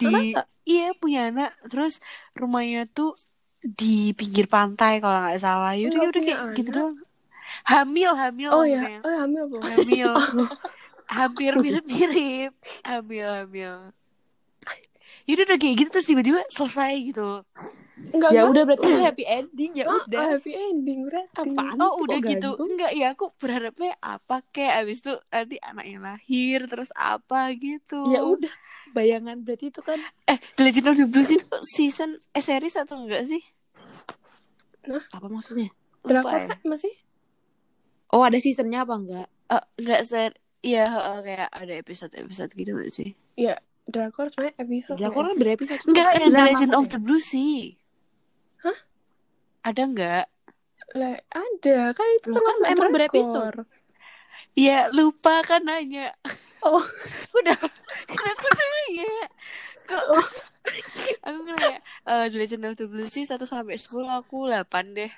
di 0.01 0.09
Masa? 0.09 0.41
iya 0.65 0.91
punya 0.97 1.29
anak 1.29 1.53
terus 1.69 2.01
rumahnya 2.35 2.89
tuh 2.89 3.13
di 3.61 4.11
pinggir 4.17 4.49
pantai 4.49 4.97
kalau 4.97 5.17
nggak 5.29 5.37
salah 5.37 5.73
yaudah 5.77 6.01
yaudah 6.01 6.21
kayak 6.25 6.39
gitu 6.57 6.69
anak? 6.73 6.77
doang 6.81 6.97
hamil 7.69 8.11
hamil 8.17 8.49
Oh 8.51 8.65
ya, 8.65 8.81
oh 9.05 9.13
hamil 9.21 9.43
belum? 9.47 9.63
hamil 9.69 10.11
hampir 11.11 11.51
mirip-mirip 11.59 12.55
hamil 12.87 13.27
hamil 13.27 13.75
yaudah 15.27 15.43
udah 15.45 15.57
kayak 15.61 15.75
gitu 15.77 15.89
terus 15.91 16.07
tiba-tiba 16.07 16.41
selesai 16.49 16.93
gitu 17.03 17.43
Enggak, 18.01 18.33
Ya 18.33 18.41
enggak. 18.41 18.51
udah 18.51 18.63
berarti 18.65 18.89
happy 18.97 19.23
ending 19.29 19.71
ya 19.77 19.85
Oh, 19.85 20.01
udah. 20.01 20.33
happy 20.33 20.51
ending 20.57 21.05
berarti. 21.05 21.53
Apaan 21.53 21.77
oh 21.77 22.01
udah 22.01 22.17
gitu 22.17 22.49
gantung? 22.49 22.73
enggak 22.73 22.91
ya 22.97 23.13
aku 23.13 23.29
berharapnya 23.37 23.93
apa 24.01 24.41
kayak 24.49 24.73
abis 24.81 25.05
itu 25.05 25.13
nanti 25.29 25.55
anaknya 25.61 25.97
lahir 26.01 26.59
terus 26.65 26.89
apa 26.97 27.53
gitu 27.53 28.01
Ya 28.09 28.25
udah. 28.25 28.49
Bayangan 28.91 29.45
berarti 29.45 29.69
itu 29.69 29.79
kan 29.85 30.01
eh 30.25 30.41
The 30.57 30.61
Legend 30.65 30.87
of 30.89 30.95
the 30.97 31.05
Blues 31.05 31.29
itu 31.29 31.45
season 31.61 32.17
eh 32.33 32.41
series 32.41 32.75
atau 32.75 33.05
enggak 33.05 33.29
sih 33.29 33.43
apa 35.13 35.27
maksudnya? 35.29 35.69
Drakor 36.01 36.33
Lupa 36.33 36.57
ya? 36.57 36.57
masih? 36.65 36.93
Oh 38.09 38.25
ada 38.25 38.41
seasonnya 38.41 38.81
apa 38.81 38.97
enggak? 38.97 39.27
Eh, 39.47 39.63
enggak 39.77 40.01
ser 40.09 40.31
Iya, 40.61 40.85
heeh, 40.87 41.17
kayak 41.25 41.49
ada 41.51 41.73
episode-episode 41.73 42.51
gitu 42.53 42.71
gak 42.75 42.93
sih? 42.93 43.09
Ya, 43.33 43.57
drakor 43.83 44.29
sebenarnya 44.29 44.55
episode. 44.61 44.97
Drakor 44.97 45.23
kan 45.27 45.37
berepisode. 45.37 45.81
Enggak, 45.83 46.05
Kan 46.07 46.21
yang 46.21 46.31
The 46.31 46.43
Legend 46.45 46.73
of 46.75 46.85
the 46.87 46.99
Blues 47.01 47.25
sih. 47.25 47.81
Hah? 48.61 48.77
Ada 49.63 49.81
enggak? 49.83 50.25
Lah, 50.91 51.17
ada 51.27 51.77
kan 51.91 52.07
itu 52.15 52.29
Loh, 52.29 52.43
kan 52.43 52.55
emang 52.69 52.93
drakor. 52.93 52.93
berepisode. 52.93 53.59
Iya, 54.53 54.91
lupa 54.91 55.41
kan 55.41 55.63
nanya. 55.63 56.13
Oh, 56.61 56.83
Udah, 57.37 57.57
kan 58.05 58.25
aku 58.29 58.47
nanya. 58.51 59.11
Kok 59.81 60.03
aku 61.25 61.39
nanya, 61.41 61.73
eh 62.05 62.25
The 62.29 62.37
Legend 62.37 62.63
of 62.67 62.75
the 62.77 62.85
Blues 62.85 63.09
sih 63.09 63.25
1 63.25 63.41
sampai 63.41 63.81
10 63.81 63.89
aku 64.05 64.45
8 64.45 64.93
deh. 64.93 65.09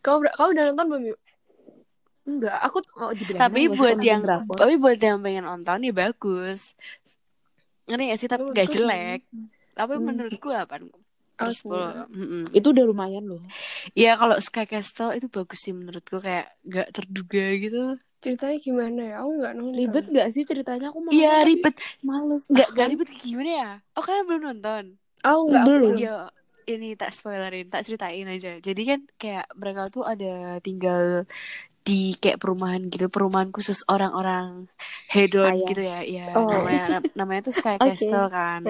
kau 0.00 0.22
kau 0.22 0.48
udah 0.48 0.70
nonton 0.70 0.86
belum 0.86 1.02
yuk? 1.12 1.18
Enggak, 2.26 2.58
aku 2.58 2.82
tuh 2.82 2.94
mau 2.98 3.10
dibilang 3.14 3.40
Tapi 3.46 3.60
buat 3.70 3.98
yang 4.02 4.20
drakor. 4.26 4.56
tapi 4.58 4.74
buat 4.76 4.98
yang 4.98 5.22
pengen 5.22 5.46
nonton 5.46 5.78
ya 5.86 5.92
bagus. 5.94 6.74
Ngerti 7.86 8.02
gak 8.10 8.18
sih? 8.18 8.28
Tapi 8.28 8.42
Oh, 8.42 8.50
gak 8.50 8.66
jelek. 8.66 9.20
Tapi 9.78 9.92
Hmm. 9.94 10.04
menurutku 10.04 10.50
8 10.50 10.90
per 11.36 11.46
Oh, 11.46 11.52
10. 11.52 12.08
Mm-mm. 12.10 12.44
itu 12.50 12.66
udah 12.72 12.84
lumayan 12.88 13.24
loh. 13.28 13.38
Ya 13.92 14.16
kalau 14.16 14.40
Sky 14.40 14.64
Castle 14.64 15.14
itu 15.14 15.28
bagus 15.28 15.60
sih 15.62 15.70
menurutku 15.76 16.18
kayak 16.18 16.50
gak 16.66 16.90
terduga 16.96 17.44
gitu. 17.60 18.00
Ceritanya 18.24 18.56
gimana 18.58 19.00
ya? 19.04 19.14
Aku 19.22 19.30
nggak 19.38 19.52
nonton. 19.54 19.76
Ribet 19.76 20.04
nggak 20.10 20.28
sih 20.34 20.42
ceritanya 20.42 20.90
aku 20.90 20.98
mau 21.04 21.12
Iya 21.14 21.44
ribet, 21.46 21.76
males. 22.02 22.48
nggak 22.50 22.66
Ah, 22.66 22.72
nggak 22.74 22.88
ribet 22.90 23.08
kayak 23.12 23.22
gimana 23.22 23.50
ya? 23.52 23.70
Oh 23.94 24.02
kalian 24.02 24.24
belum 24.26 24.42
nonton? 24.50 24.84
Aku 25.22 25.40
nggak 25.52 25.64
Belum. 25.68 25.94
Yo, 26.00 26.16
ini 26.66 26.88
tak 26.98 27.14
spoilerin, 27.14 27.68
tak 27.70 27.84
ceritain 27.86 28.26
aja. 28.26 28.58
Jadi 28.58 28.82
kan 28.82 29.00
kayak 29.20 29.46
mereka 29.54 29.82
tuh 29.92 30.02
ada 30.02 30.58
tinggal 30.58 31.28
di 31.86 32.18
kayak 32.18 32.42
perumahan 32.42 32.82
gitu, 32.90 33.06
perumahan 33.06 33.48
khusus 33.48 33.86
orang-orang 33.86 34.66
hedon 35.06 35.54
Kaya. 35.54 35.66
gitu 35.70 35.82
ya. 35.82 35.98
Ya 36.02 36.26
Oh. 36.34 36.50
namanya 36.50 36.98
nam- 36.98 37.12
namanya 37.14 37.40
tuh 37.46 37.54
Sky. 37.54 37.78
Castle 37.86 38.26
kan. 38.26 38.60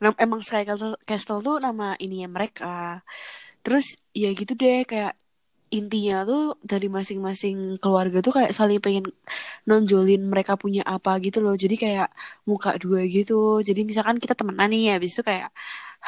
Nam- 0.00 0.16
emang 0.16 0.40
Sky 0.40 0.64
Castle, 0.64 0.96
Castle 1.04 1.38
tuh 1.38 1.60
nama 1.60 1.92
ininya 1.96 2.32
mereka. 2.32 3.04
Terus 3.60 3.94
ya 4.10 4.32
gitu 4.32 4.56
deh 4.56 4.82
kayak 4.82 5.12
intinya 5.68 6.20
tuh 6.22 6.60
dari 6.60 6.88
masing-masing 6.88 7.80
keluarga 7.80 8.20
tuh 8.20 8.32
kayak 8.32 8.52
saling 8.52 8.76
pengen 8.76 9.08
nonjolin 9.64 10.20
mereka 10.22 10.52
punya 10.54 10.84
apa 10.84 11.16
gitu 11.18 11.40
loh. 11.40 11.52
Jadi 11.52 11.76
kayak 11.76 12.08
muka 12.44 12.76
dua 12.76 13.04
gitu. 13.04 13.60
Jadi 13.60 13.84
misalkan 13.84 14.16
kita 14.16 14.32
temenan 14.32 14.68
nih 14.68 14.96
habis 14.96 15.12
itu 15.12 15.22
kayak 15.22 15.48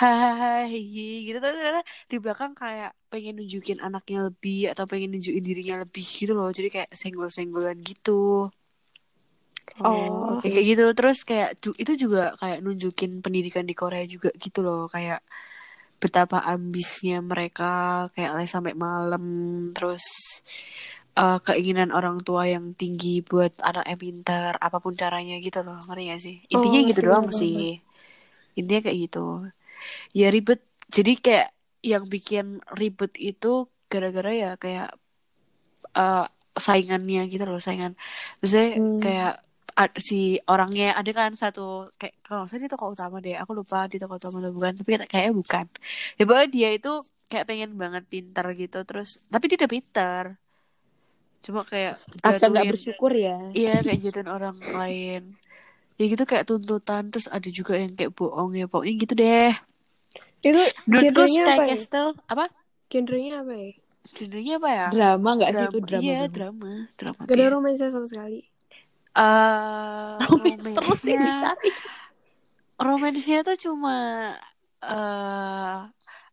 hahaha 0.01 0.67
hihi 0.73 1.01
gitu. 1.31 1.39
Tapi 1.45 1.55
ternyata 1.59 1.83
di 2.11 2.17
belakang 2.23 2.53
kayak 2.63 2.91
pengen 3.13 3.35
nunjukin 3.39 3.79
anaknya 3.87 4.19
lebih 4.29 4.59
atau 4.73 4.85
pengen 4.91 5.09
nunjukin 5.15 5.45
dirinya 5.49 5.75
lebih 5.85 6.05
gitu 6.21 6.33
loh. 6.39 6.49
Jadi 6.57 6.69
kayak 6.75 6.91
senggol-senggolan 7.01 7.79
gitu. 7.89 8.51
Oh. 9.83 10.39
Kayak 10.43 10.65
gitu. 10.71 10.85
Terus 10.99 11.19
kayak 11.29 11.49
itu 11.83 11.93
juga 12.07 12.21
kayak 12.41 12.59
nunjukin 12.65 13.11
pendidikan 13.25 13.65
di 13.71 13.75
Korea 13.81 14.05
juga 14.07 14.29
gitu 14.45 14.59
loh. 14.67 14.81
Kayak 14.95 15.21
betapa 16.03 16.39
ambisnya 16.53 17.17
mereka 17.25 17.65
kayak 18.15 18.33
les 18.39 18.51
sampai 18.55 18.75
malam. 18.77 19.25
Terus 19.77 20.05
eh, 21.19 21.39
keinginan 21.47 21.91
orang 21.95 22.17
tua 22.27 22.43
yang 22.51 22.75
tinggi 22.75 23.23
buat 23.23 23.53
anaknya 23.63 23.97
pintar 24.05 24.53
apa 24.67 24.79
pun 24.83 24.95
caranya 24.99 25.35
gitu 25.47 25.61
loh. 25.67 25.79
Ngerti 25.87 26.03
gak 26.11 26.21
sih? 26.23 26.37
Intinya 26.55 26.81
Oh, 26.81 26.89
gitu 26.91 27.01
doang 27.07 27.29
sih. 27.31 27.81
intinya 28.59 28.81
kayak 28.87 28.99
gitu 29.11 29.19
ya 30.13 30.29
ribet. 30.29 30.61
Jadi 30.89 31.13
kayak 31.19 31.49
yang 31.85 32.05
bikin 32.09 32.47
ribet 32.73 33.13
itu 33.21 33.69
gara-gara 33.89 34.31
ya 34.33 34.51
kayak 34.57 34.95
eh, 35.95 36.27
saingannya 36.55 37.27
gitu 37.31 37.43
loh 37.47 37.59
saingan. 37.59 37.93
Maksudnya 38.41 38.69
Hmm. 38.79 39.01
kayak 39.03 39.35
si 39.99 40.39
orangnya 40.47 40.95
ada 40.95 41.11
kan 41.11 41.35
satu 41.35 41.91
kayak 41.99 42.15
kalau 42.23 42.47
salah 42.47 42.63
di 42.63 42.71
tokoh 42.71 42.95
utama 42.95 43.19
deh 43.19 43.35
aku 43.35 43.59
lupa 43.59 43.91
di 43.91 43.99
tokoh 43.99 44.23
utama 44.23 44.39
atau 44.39 44.55
bukan 44.55 44.73
tapi 44.79 44.91
kayak- 44.95 45.11
kayaknya 45.11 45.33
bukan. 45.35 45.67
Ya 46.15 46.23
pokoknya 46.23 46.49
dia 46.55 46.69
itu 46.79 46.93
kayak 47.27 47.45
pengen 47.51 47.71
banget 47.75 48.05
pintar 48.07 48.47
gitu 48.55 48.79
terus 48.87 49.19
tapi 49.27 49.51
dia 49.51 49.59
udah 49.59 49.73
pintar 49.75 50.25
cuma 51.45 51.61
kayak 51.67 51.99
Agak 52.23 52.49
nggak 52.55 52.71
bersyukur 52.73 53.13
ya. 53.13 53.37
iya 53.53 53.83
kayak 53.83 54.01
jatuhin 54.01 54.31
orang 54.31 54.57
lain. 54.63 55.23
Ya 55.99 56.05
gitu 56.07 56.23
kayak 56.23 56.47
tuntutan 56.47 57.11
terus 57.11 57.27
ada 57.27 57.49
juga 57.51 57.75
yang 57.77 57.93
kayak 57.99 58.15
bohong 58.15 58.55
ya 58.55 58.71
pokoknya 58.71 58.95
gitu 58.95 59.15
deh 59.19 59.53
Itu 60.47 60.61
menurutku 60.85 61.23
Sky 61.25 61.41
apa 61.41 61.53
ya? 61.55 61.67
Castle 61.71 62.11
apa 62.27 62.45
Genrenya 62.87 63.35
apa 63.41 63.55
ya? 63.55 63.71
genrenya 64.05 64.55
apa 64.55 64.69
ya 64.71 64.87
Drama 64.91 65.29
nggak 65.35 65.51
sih 65.51 65.65
itu 65.65 65.79
Drama. 65.81 66.03
iya 66.03 66.21
drama 66.29 66.73
drama 66.93 67.21
Gak 67.25 67.35
ada 67.35 67.47
romansa 67.49 67.85
sama 67.89 68.05
sekali. 68.05 68.41
Eh, 69.15 70.13
terus 70.21 70.77
romansnya 70.77 71.09
yang 71.09 71.25
dicari. 71.25 71.71
romansnya 72.77 73.39
tuh 73.43 73.57
cuma 73.59 73.97
eh 74.83 75.77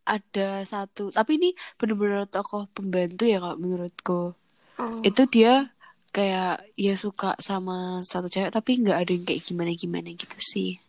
ada 0.03 0.49
satu 0.63 1.07
tapi 1.09 1.37
ini 1.37 1.49
bener-bener 1.77 2.27
tokoh 2.27 2.67
pembantu 2.69 3.23
ya 3.23 3.37
kalau 3.37 3.55
menurutku 3.55 4.35
Oh. 4.73 4.97
itu 5.01 5.29
dia 5.29 5.69
kayak 6.09 6.65
ya 6.73 6.97
suka 6.97 7.37
sama 7.37 8.01
satu 8.01 8.25
cewek 8.25 8.49
tapi 8.49 8.81
nggak 8.81 8.97
ada 8.97 9.11
yang 9.13 9.23
kayak 9.23 9.41
gimana 9.41 9.71
gimana 9.71 10.09
gitu 10.09 10.33
sih 10.41 10.81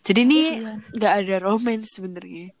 jadi 0.00 0.20
ini 0.24 0.40
nggak 0.92 1.14
ada 1.24 1.34
romance 1.40 1.96
sebenarnya 1.96 2.52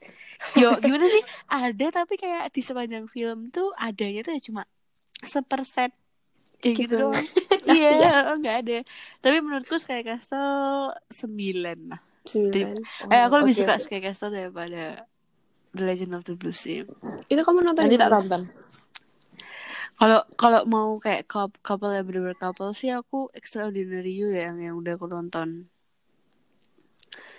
yo 0.56 0.72
gimana 0.80 1.04
sih 1.04 1.20
ada 1.46 1.86
tapi 1.92 2.16
kayak 2.16 2.48
di 2.50 2.62
sepanjang 2.64 3.04
film 3.06 3.48
tuh 3.48 3.72
adanya 3.76 4.24
tuh 4.24 4.32
ya 4.32 4.40
cuma 4.40 4.62
sepersen 5.20 5.92
kayak 6.60 6.76
gitu 6.78 6.94
Gitu. 6.96 6.96
doang 6.96 7.26
iya 7.68 7.90
nggak 8.36 8.56
ada 8.64 8.78
tapi 9.20 9.36
menurutku 9.40 9.76
Sky 9.76 10.00
Castle 10.00 10.92
sembilan 11.08 11.78
lah 11.92 12.00
Sembilan. 12.24 12.76
eh 13.08 13.20
aku 13.20 13.34
lebih 13.40 13.54
suka 13.56 13.74
oke. 13.76 13.84
Sky 13.84 14.00
Castle 14.00 14.32
daripada 14.32 15.04
The 15.72 15.82
Legend 15.84 16.12
of 16.16 16.24
the 16.24 16.36
Blue 16.36 16.52
sih 16.52 16.84
Itu 17.28 17.40
kamu 17.40 17.64
nonton 17.64 17.84
Nanti 17.84 17.96
di 17.96 18.00
tak 18.00 18.08
mana? 18.08 18.16
tonton. 18.20 18.42
Kalau 19.96 20.20
kalau 20.34 20.60
mau 20.64 20.96
kayak 20.96 21.28
couple, 21.28 21.92
yang 21.92 22.08
bener 22.08 22.32
couple 22.34 22.72
sih 22.72 22.88
aku 22.88 23.28
Extraordinary 23.36 24.16
You 24.16 24.32
ya 24.32 24.48
yang 24.48 24.56
yang 24.60 24.74
udah 24.80 24.96
aku 24.96 25.06
nonton. 25.06 25.68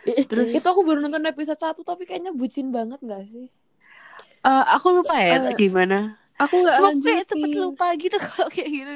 Terus- 0.04 0.52
itu 0.52 0.64
aku 0.64 0.82
baru 0.82 1.00
nonton 1.00 1.22
episode 1.24 1.58
1 1.58 1.82
tapi 1.82 2.04
kayaknya 2.04 2.32
bucin 2.32 2.70
banget 2.70 2.98
nggak 2.98 3.24
sih? 3.24 3.46
Eh 4.42 4.64
aku 4.68 4.88
lupa 4.92 5.14
ya 5.16 5.38
Eh, 5.44 5.54
gimana. 5.54 6.18
Aku 6.36 6.58
nggak 6.58 6.74
lanjutin. 6.76 7.06
kayak 7.14 7.26
cepet 7.28 7.52
lupa 7.54 7.86
gitu 7.94 8.18
kalau 8.26 8.50
kayak 8.50 8.70
gitu. 8.72 8.94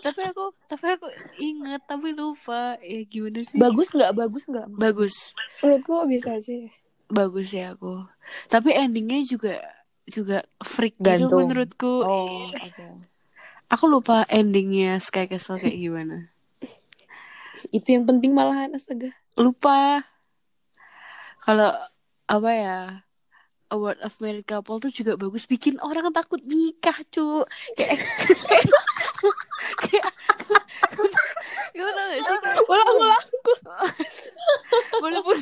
tapi 0.00 0.20
aku 0.22 0.44
tapi 0.64 0.86
aku 0.94 1.06
inget 1.36 1.82
tapi 1.84 2.08
lupa. 2.12 2.78
Ya 2.78 3.02
gimana 3.02 3.42
sih? 3.42 3.58
Bagus 3.58 3.90
nggak? 3.90 4.10
Bagus 4.14 4.42
nggak? 4.46 4.66
Bagus. 4.70 5.14
Menurutku 5.58 6.06
bisa 6.06 6.30
aja. 6.32 6.54
Bagus 7.06 7.50
ya 7.50 7.74
aku. 7.74 8.06
Tapi 8.46 8.70
endingnya 8.72 9.20
juga 9.22 9.58
juga 10.06 10.46
freak 10.60 10.94
gitu 10.96 11.34
menurutku. 11.34 11.94
Oh, 12.00 12.46
oke. 12.46 12.86
Aku 13.66 13.84
lupa 13.84 14.22
endingnya 14.28 14.96
Sky 14.96 15.26
Castle 15.26 15.58
kayak 15.58 15.74
gimana. 15.74 16.30
Itu 17.70 17.90
yang 17.90 18.04
penting 18.04 18.30
malahan 18.30 18.70
astaga. 18.70 19.10
lupa 19.34 20.06
kalau 21.44 21.70
apa 22.24 22.50
ya 22.56 22.78
Award 23.72 24.00
of 24.04 24.16
Married 24.20 24.46
Couple 24.48 24.80
tuh 24.80 24.92
juga 24.92 25.16
bagus. 25.16 25.44
Bikin 25.48 25.80
orang 25.80 26.12
takut 26.12 26.40
nikah 26.44 26.96
cu 27.10 27.42
kayak 27.76 28.00
kayak 29.82 30.04
gak 31.74 32.20
sih? 32.20 32.20
Ulang 32.64 32.88
ulang. 32.96 33.24
walaupun 35.02 35.36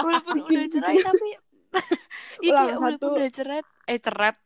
walaupun 0.00 0.36
udah 0.42 0.68
cerai 0.70 0.98
tapi 1.02 1.28
iya 2.40 2.52
kayak 2.56 2.76
walaupun 2.80 3.10
udah 3.20 3.30
cerai 3.32 3.60
eh 3.90 4.00
cerat 4.00 4.36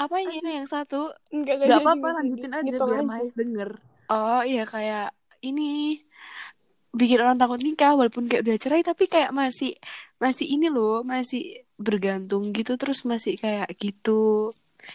Apanya 0.00 0.40
yang 0.40 0.64
satu? 0.64 1.12
Enggak 1.28 1.68
Gak 1.68 1.84
apa-apa 1.84 2.24
lanjutin 2.24 2.50
aja 2.56 2.72
biar 2.72 3.04
Mahes 3.04 3.36
denger. 3.36 3.78
Oh 4.08 4.40
iya 4.42 4.64
kayak 4.64 5.12
ini 5.44 6.00
bikin 6.90 7.22
orang 7.22 7.38
takut 7.38 7.62
nikah 7.62 7.94
walaupun 7.94 8.26
kayak 8.26 8.42
udah 8.46 8.56
cerai 8.58 8.82
tapi 8.82 9.06
kayak 9.06 9.30
masih 9.30 9.78
masih 10.18 10.46
ini 10.50 10.66
loh 10.68 11.06
masih 11.06 11.62
bergantung 11.78 12.50
gitu 12.52 12.74
terus 12.76 13.06
masih 13.06 13.38
kayak 13.38 13.70
gitu. 13.78 14.50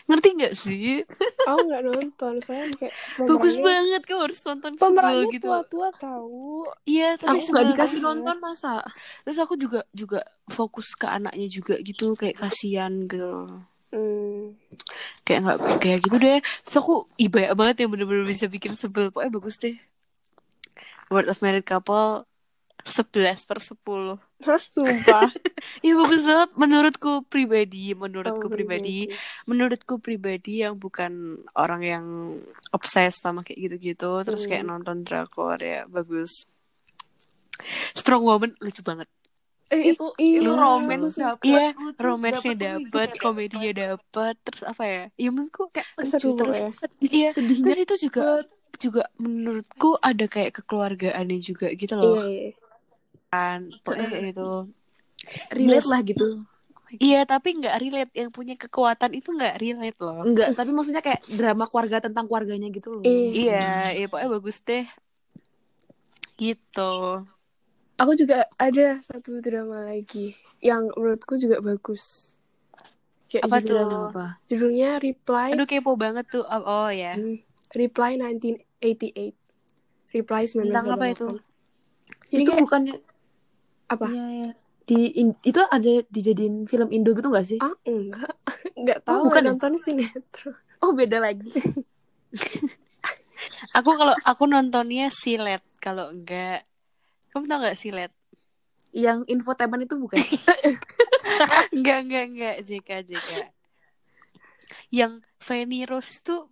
Ngerti 0.10 0.28
nggak 0.34 0.54
sih? 0.58 1.06
Oh 1.46 1.62
nggak 1.62 1.86
nonton, 1.86 2.42
soalnya 2.42 2.74
kayak 2.74 2.94
bagus 3.30 3.62
banget 3.62 4.02
kamu 4.02 4.22
harus 4.26 4.40
nonton 4.42 4.72
sebel 4.74 4.90
Pemerannya 4.98 5.26
gitu. 5.30 5.46
tua-tua 5.46 5.90
tahu. 5.94 6.66
iya 6.90 7.14
tapi 7.22 7.38
Aku 7.38 7.38
gak 7.38 7.46
sebel 7.46 7.64
dikasih 7.70 8.00
nonton 8.02 8.38
masa. 8.42 8.82
terus 9.22 9.38
aku 9.38 9.54
juga 9.56 9.86
juga 9.94 10.26
fokus 10.50 10.98
ke 10.98 11.06
anaknya 11.06 11.46
juga 11.46 11.78
gitu 11.80 12.18
kayak 12.18 12.42
kasihan 12.42 13.06
gitu. 13.06 13.62
Hmm. 13.94 14.58
kayak 15.24 15.40
nggak 15.46 15.58
kayak 15.80 16.00
gitu 16.02 16.18
deh. 16.18 16.40
Terus 16.66 16.76
aku 16.82 17.06
ih 17.16 17.30
banyak 17.30 17.54
banget 17.54 17.76
yang 17.86 17.90
bener-bener 17.94 18.26
bisa 18.26 18.50
bikin 18.50 18.74
sebel. 18.74 19.14
Pokoknya 19.14 19.32
bagus 19.32 19.56
deh 19.62 19.78
Word 21.16 21.28
of 21.32 21.40
Married 21.46 21.64
Couple 21.72 22.28
11 22.86 23.48
per 23.50 23.58
10 23.64 24.20
Hah, 24.46 24.62
sumpah. 24.76 25.28
Iya 25.86 25.94
bagus 25.98 26.22
banget 26.30 26.50
menurutku 26.62 27.12
pribadi, 27.32 27.96
menurutku 27.98 28.46
Oh, 28.46 28.54
pribadi, 28.54 29.10
menurutku 29.50 29.94
pribadi 29.98 30.62
yang 30.62 30.76
bukan 30.78 31.12
orang 31.58 31.82
yang 31.82 32.06
obses 32.76 33.18
sama 33.24 33.42
kayak 33.48 33.60
gitu-gitu, 33.66 34.12
terus 34.28 34.44
kayak 34.46 34.64
Hmm. 34.64 34.70
nonton 34.70 34.98
drakor 35.08 35.58
ya 35.58 35.88
bagus. 35.90 36.46
Strong 37.96 38.24
Woman 38.28 38.52
lucu 38.62 38.82
banget. 38.84 39.08
Eh, 39.74 39.98
itu 39.98 40.06
iya, 40.22 40.46
lu 40.46 40.54
romance 40.54 41.18
dapet, 41.18 41.50
Iya, 41.50 41.66
lucu, 41.74 41.98
romansnya 42.06 42.54
dapet 42.54 43.10
komedinya 43.18 43.72
dapet, 43.74 44.34
terus 44.46 44.62
apa 44.62 44.84
ya? 44.86 45.04
Iya 45.18 45.30
menurutku 45.34 45.64
kayak 45.74 45.90
lucu 45.98 46.12
Seru 46.12 46.38
terus. 46.38 46.58
ya. 46.62 46.70
Iya, 47.02 47.30
terus 47.34 47.78
itu 47.82 47.96
juga 48.06 48.22
juga 48.78 49.04
menurutku 49.16 49.96
ada 50.00 50.26
kayak 50.26 50.62
kekeluargaannya 50.62 51.40
juga 51.40 51.68
gitu 51.72 51.94
loh 51.96 52.20
Iya, 52.20 52.26
iya. 52.28 52.52
kan. 53.28 53.60
Pokoknya 53.82 54.08
kayak 54.08 54.24
gitu. 54.32 54.50
relate 55.52 55.88
lah 55.88 56.02
gitu. 56.02 56.28
Iya, 56.96 57.26
tapi 57.26 57.60
nggak 57.60 57.76
relate. 57.82 58.12
Yang 58.14 58.30
punya 58.32 58.56
kekuatan 58.56 59.12
itu 59.12 59.34
nggak 59.34 59.58
relate 59.58 60.00
loh. 60.00 60.22
Enggak, 60.22 60.54
tapi 60.54 60.72
maksudnya 60.72 61.02
kayak 61.02 61.26
drama 61.28 61.66
keluarga 61.66 61.98
tentang 62.00 62.30
keluarganya 62.30 62.70
gitu 62.70 63.02
loh. 63.02 63.04
Iya. 63.04 63.32
Iya, 63.34 63.68
iya 63.96 64.06
pokoknya 64.08 64.30
bagus 64.32 64.58
deh. 64.62 64.86
Gitu. 66.36 66.94
Aku 67.96 68.12
juga 68.14 68.44
ada 68.60 69.00
satu 69.00 69.40
drama 69.40 69.88
lagi 69.88 70.36
yang 70.60 70.92
menurutku 70.94 71.40
juga 71.40 71.64
bagus. 71.64 72.36
Kayak 73.32 73.44
Apa 73.48 73.58
judul- 73.64 73.88
tuh? 73.88 74.04
Apa? 74.12 74.26
Judulnya 74.46 74.90
Reply 75.00 75.50
Aduh 75.56 75.66
kepo 75.66 75.96
banget 75.96 76.28
tuh. 76.30 76.44
Oh, 76.44 76.64
oh 76.86 76.90
ya. 76.92 77.16
Hmm, 77.16 77.40
Reply 77.76 78.16
1988. 78.16 79.36
Reply 80.16 80.42
1988. 80.48 80.64
Tentang 80.64 80.88
apa 80.90 81.06
itu? 81.06 81.28
Jadi 82.26 82.42
itu 82.42 82.50
kayak 82.50 82.64
bukannya 82.64 82.96
apa? 83.86 84.06
Iya, 84.08 84.26
iya. 84.32 84.50
Di 84.86 85.00
in- 85.18 85.42
itu 85.42 85.60
ada 85.60 85.94
dijadiin 86.08 86.66
film 86.66 86.90
Indo 86.90 87.12
gitu 87.12 87.28
gak 87.30 87.46
sih? 87.46 87.60
Ah, 87.60 87.74
enggak. 87.84 88.32
Enggak 88.80 89.00
Oh, 89.04 89.22
tahu 89.22 89.22
bukan 89.28 89.34
nggak 89.34 89.44
ya? 89.44 89.50
nonton 89.52 89.74
sinetron. 89.78 90.56
Oh, 90.84 90.94
beda 90.94 91.18
lagi. 91.18 91.50
Aku 93.74 93.98
kalau 93.98 94.16
aku 94.22 94.44
nontonnya 94.46 95.10
silet. 95.10 95.64
Kalau 95.80 96.14
enggak, 96.14 96.62
kamu 97.32 97.46
tau 97.46 97.60
nggak 97.60 97.80
silet? 97.80 98.12
Yang 98.94 99.28
infotainment 99.28 99.84
itu 99.84 99.96
bukan? 99.98 100.22
enggak, 101.74 101.98
enggak, 102.06 102.24
enggak. 102.30 102.56
JK, 102.64 102.90
JK. 103.04 103.32
Yang 104.90 105.14
Fanny 105.38 105.84
Rose 105.84 106.22
tuh 106.22 106.48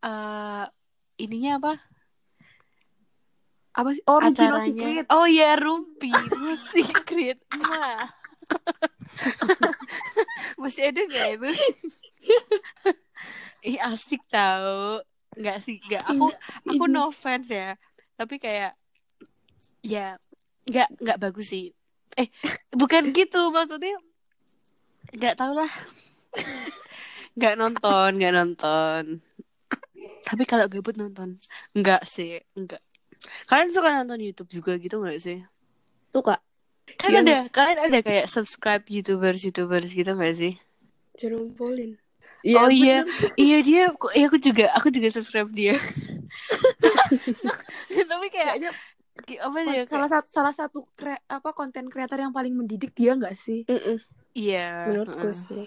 eh 0.00 0.64
ininya 1.20 1.60
apa? 1.60 1.72
apa 3.70 3.94
sih? 3.94 4.02
Oh, 4.10 4.18
Ruby 4.18 4.34
No 4.34 4.58
Acaranya. 4.58 4.66
Secret. 4.66 5.06
Oh 5.14 5.26
ya, 5.30 5.54
Rumpi 5.56 6.10
No 6.10 6.52
Secret. 6.58 7.38
Nah. 7.70 8.02
Masih 10.60 10.90
ada 10.90 11.00
nggak 11.06 11.28
itu? 11.38 11.50
Ih 13.70 13.78
asik 13.78 14.18
tau 14.32 15.04
Nggak 15.36 15.58
sih 15.62 15.78
nggak 15.86 16.02
aku 16.02 16.26
aku 16.66 16.84
no 16.90 17.12
offense 17.12 17.54
ya 17.54 17.78
tapi 18.18 18.42
kayak 18.42 18.74
ya 19.86 20.18
nggak 20.66 20.88
nggak 20.98 21.20
bagus 21.22 21.54
sih 21.54 21.70
eh 22.18 22.26
bukan 22.74 23.14
gitu 23.14 23.54
maksudnya 23.54 23.94
nggak 25.14 25.38
tau 25.38 25.54
lah 25.54 25.70
nggak 27.38 27.54
nonton 27.54 28.10
nggak 28.18 28.34
nonton 28.34 29.22
tapi 30.30 30.44
kalau 30.46 30.66
gabut 30.70 30.94
nonton 30.96 31.36
nggak 31.74 32.06
sih 32.06 32.38
nggak 32.54 32.78
kalian 33.50 33.70
suka 33.74 33.88
nonton 34.00 34.20
YouTube 34.22 34.50
juga 34.56 34.72
gitu 34.80 34.96
nggak 35.02 35.18
sih 35.20 35.38
Suka. 36.12 36.38
kan 37.00 37.10
Yang- 37.12 37.26
ada 37.26 37.36
kalian 37.52 37.78
ada 37.90 37.98
kayak 38.06 38.26
subscribe 38.30 38.84
YouTubers 38.88 39.42
YouTubers 39.46 39.90
gitu 39.92 40.10
nggak 40.16 40.34
sih 40.36 40.52
Jerome 41.18 41.52
Pauline. 41.54 41.98
oh 42.56 42.70
iya, 42.72 43.04
iya 43.36 43.58
dia, 43.60 43.92
iya 44.16 44.24
aku 44.26 44.40
juga, 44.40 44.72
aku 44.72 44.88
juga 44.88 45.12
subscribe 45.12 45.52
dia. 45.52 45.76
Tapi 48.10 48.26
kayak 48.32 48.56
Kayaknya 48.56 48.72
apa 49.44 49.58
sih? 49.68 49.74
ya, 49.76 49.82
salah 49.84 50.08
satu 50.08 50.28
salah 50.32 50.54
satu 50.56 50.78
kre- 50.96 51.20
apa 51.28 51.52
konten 51.52 51.92
kreator 51.92 52.16
yang 52.24 52.32
paling 52.32 52.56
mendidik 52.56 52.96
dia 52.96 53.12
nggak 53.18 53.36
sih? 53.36 53.68
Mm-mm, 53.68 54.00
Iya. 54.32 54.88
Menurutku 54.88 55.20
heeh. 55.20 55.36
sih. 55.36 55.64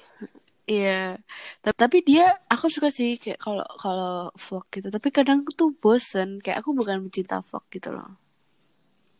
Iya. 0.63 1.19
Ta- 1.60 1.76
Tapi 1.76 1.99
dia, 2.08 2.39
aku 2.47 2.71
suka 2.71 2.88
sih 2.88 3.19
kayak 3.19 3.39
kalau 3.39 3.67
kalau 3.76 4.32
vlog 4.32 4.65
gitu. 4.71 4.88
Tapi 4.88 5.08
kadang 5.12 5.43
tuh 5.52 5.76
bosen. 5.76 6.39
Kayak 6.39 6.63
aku 6.63 6.71
bukan 6.71 7.04
pecinta 7.08 7.43
vlog 7.43 7.65
gitu 7.67 7.89
loh. 7.91 8.15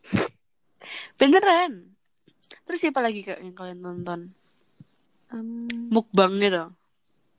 Beneran. 1.20 1.92
Terus 2.64 2.80
siapa 2.80 3.04
lagi 3.04 3.20
kak 3.24 3.44
yang 3.44 3.52
kalian 3.52 3.80
nonton? 3.84 4.20
Em, 5.32 5.68
Mukbang 5.92 6.40
gitu. 6.40 6.72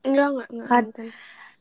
Enggak, 0.06 0.28
enggak, 0.30 0.48
enggak 0.54 0.66
Kad- 0.70 0.94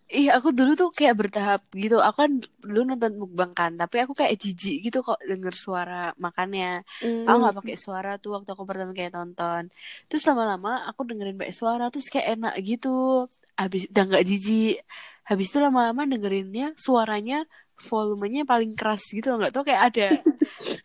Iya, 0.06 0.38
aku 0.38 0.54
dulu 0.54 0.78
tuh 0.78 0.94
kayak 0.94 1.18
bertahap 1.18 1.62
gitu. 1.74 1.98
Aku 1.98 2.18
kan 2.22 2.32
dulu 2.62 2.86
nonton 2.86 3.18
mukbang 3.18 3.50
kan, 3.52 3.74
tapi 3.74 4.06
aku 4.06 4.14
kayak 4.14 4.38
jijik 4.38 4.86
gitu 4.86 5.02
kok 5.02 5.18
denger 5.20 5.50
suara 5.52 6.14
makannya. 6.16 6.86
Mm. 7.02 7.26
Aku 7.26 7.38
nggak 7.42 7.58
pakai 7.58 7.74
suara 7.76 8.12
tuh 8.22 8.38
waktu 8.38 8.54
aku 8.54 8.64
pertama 8.64 8.94
kayak 8.94 9.18
tonton. 9.18 9.74
Terus 10.06 10.22
lama-lama 10.30 10.86
aku 10.86 11.10
dengerin 11.10 11.42
pakai 11.42 11.56
suara, 11.58 11.90
terus 11.90 12.06
kayak 12.08 12.38
enak 12.38 12.54
gitu. 12.62 13.26
Habis 13.58 13.90
udah 13.90 14.04
nggak 14.06 14.24
jijik. 14.24 14.78
Habis 15.26 15.48
itu 15.50 15.58
lama-lama 15.58 16.06
dengerinnya 16.06 16.78
suaranya 16.78 17.50
volumenya 17.76 18.46
paling 18.46 18.72
keras 18.72 19.04
gitu 19.10 19.36
nggak 19.36 19.52
tau 19.52 19.68
kayak 19.68 19.92
ada 19.92 20.08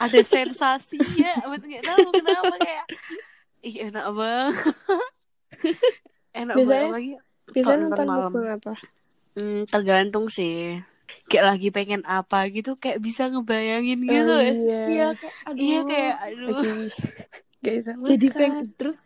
ada 0.02 0.18
sensasinya 0.26 1.38
maksudnya 1.46 1.86
tahu 1.86 2.02
kenapa 2.10 2.56
kayak 2.58 2.84
ih 3.62 3.86
enak 3.86 4.10
banget 4.10 4.74
enak 6.42 6.54
Biasanya- 6.58 6.82
banget 6.82 6.96
lagi 6.98 7.12
Biasanya 7.50 7.78
nonton 7.78 7.90
nonton 7.94 8.06
malam. 8.10 8.30
mukbang 8.30 8.48
apa? 8.58 8.72
Hmm, 9.36 9.66
tergantung 9.70 10.26
sih. 10.28 10.80
Kayak 11.30 11.46
lagi 11.54 11.68
pengen 11.70 12.02
apa 12.06 12.46
gitu, 12.50 12.74
kayak 12.78 12.98
bisa 13.02 13.30
ngebayangin 13.30 13.98
gitu. 14.02 14.30
Oh, 14.30 14.40
ya. 14.42 14.52
iya. 14.54 14.80
Iya 14.90 15.06
kayak 15.14 15.34
aduh. 15.46 15.62
Iya 15.62 15.78
kayak 15.90 16.14
aduh. 16.26 16.54
Gak 17.62 17.74
bisa 17.78 17.90
Jadi 17.94 18.26
pengen 18.34 18.66
terus 18.74 18.96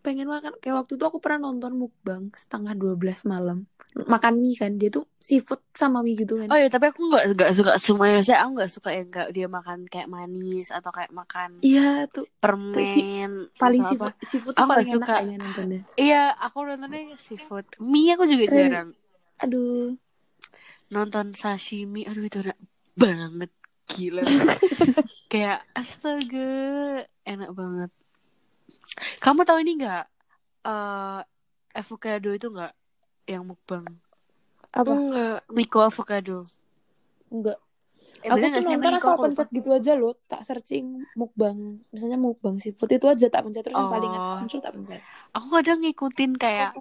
pengen 0.00 0.30
makan 0.30 0.54
kayak 0.62 0.76
waktu 0.84 0.92
itu 0.96 1.04
aku 1.04 1.18
pernah 1.18 1.50
nonton 1.50 1.74
mukbang 1.74 2.30
setengah 2.32 2.72
12 2.78 3.26
malam 3.26 3.66
makan 4.06 4.38
mie 4.38 4.54
kan 4.54 4.78
dia 4.78 4.88
tuh 4.94 5.04
seafood 5.18 5.58
sama 5.74 6.04
mie 6.06 6.14
gitu 6.14 6.38
kan 6.38 6.48
Oh 6.48 6.56
ya, 6.56 6.68
tapi 6.70 6.88
aku 6.92 7.00
nggak 7.10 7.24
nggak 7.34 7.50
suka 7.58 7.72
semuanya. 7.82 8.20
Saya 8.24 8.38
aku 8.46 8.50
nggak 8.56 8.72
suka 8.72 8.90
yang 8.94 9.06
nggak 9.10 9.28
dia 9.36 9.46
makan 9.50 9.78
kayak 9.90 10.08
manis 10.08 10.68
atau 10.70 10.90
kayak 10.94 11.12
makan 11.12 11.50
iya 11.60 12.06
tuh 12.08 12.24
permen. 12.38 12.78
paling 13.58 13.82
atau 13.82 13.90
seafood 13.90 14.14
apa. 14.14 14.24
seafood 14.30 14.54
Aku 14.54 14.60
tuh 14.60 14.68
paling 14.70 14.88
enak 14.88 14.94
suka. 14.94 15.16
Iya, 15.98 16.22
aku 16.38 16.56
nontonnya 16.64 17.00
seafood. 17.18 17.66
Mie 17.82 18.10
aku 18.14 18.24
juga 18.24 18.44
Eh. 18.54 19.07
Aduh 19.38 19.94
Nonton 20.88 21.36
sashimi, 21.36 22.08
aduh 22.08 22.24
itu 22.24 22.40
enak 22.40 22.56
banget. 22.96 23.52
Gila. 23.84 24.24
kayak 25.32 25.60
astaga, 25.72 26.48
enak 27.22 27.52
banget. 27.52 27.90
Kamu 29.20 29.44
tahu 29.44 29.60
ini 29.60 29.76
nggak? 29.76 30.04
Eh 30.64 31.20
avocado 31.74 32.28
itu 32.32 32.48
nggak 32.48 32.72
yang 33.26 33.44
mukbang? 33.44 33.84
apa 34.68 34.88
Enggak. 34.88 35.38
Miko 35.48 35.80
avocado. 35.80 36.44
enggak 37.28 37.60
Eh, 38.18 38.34
aku 38.34 38.50
tuh 38.50 38.66
nonton 38.66 38.92
asal 38.98 39.14
Aku 39.14 39.22
pencet 39.30 39.48
gitu 39.54 39.68
aja 39.70 39.92
loh 39.94 40.16
tak 40.26 40.42
searching 40.42 41.06
mukbang 41.14 41.78
misalnya 41.94 42.18
mukbang 42.18 42.58
seafood 42.58 42.90
itu 42.90 43.06
aja 43.06 43.30
tak 43.30 43.46
pencet 43.46 43.62
terus 43.62 43.78
yang 43.78 43.92
paling 43.92 44.10
Oh. 44.10 44.18
atas 44.18 44.34
muncul 44.42 44.58
tak 44.58 44.72
pencet 44.74 45.00
Aku 45.36 45.46
kadang 45.54 45.78
ngikutin 45.78 46.32
kayak 46.34 46.74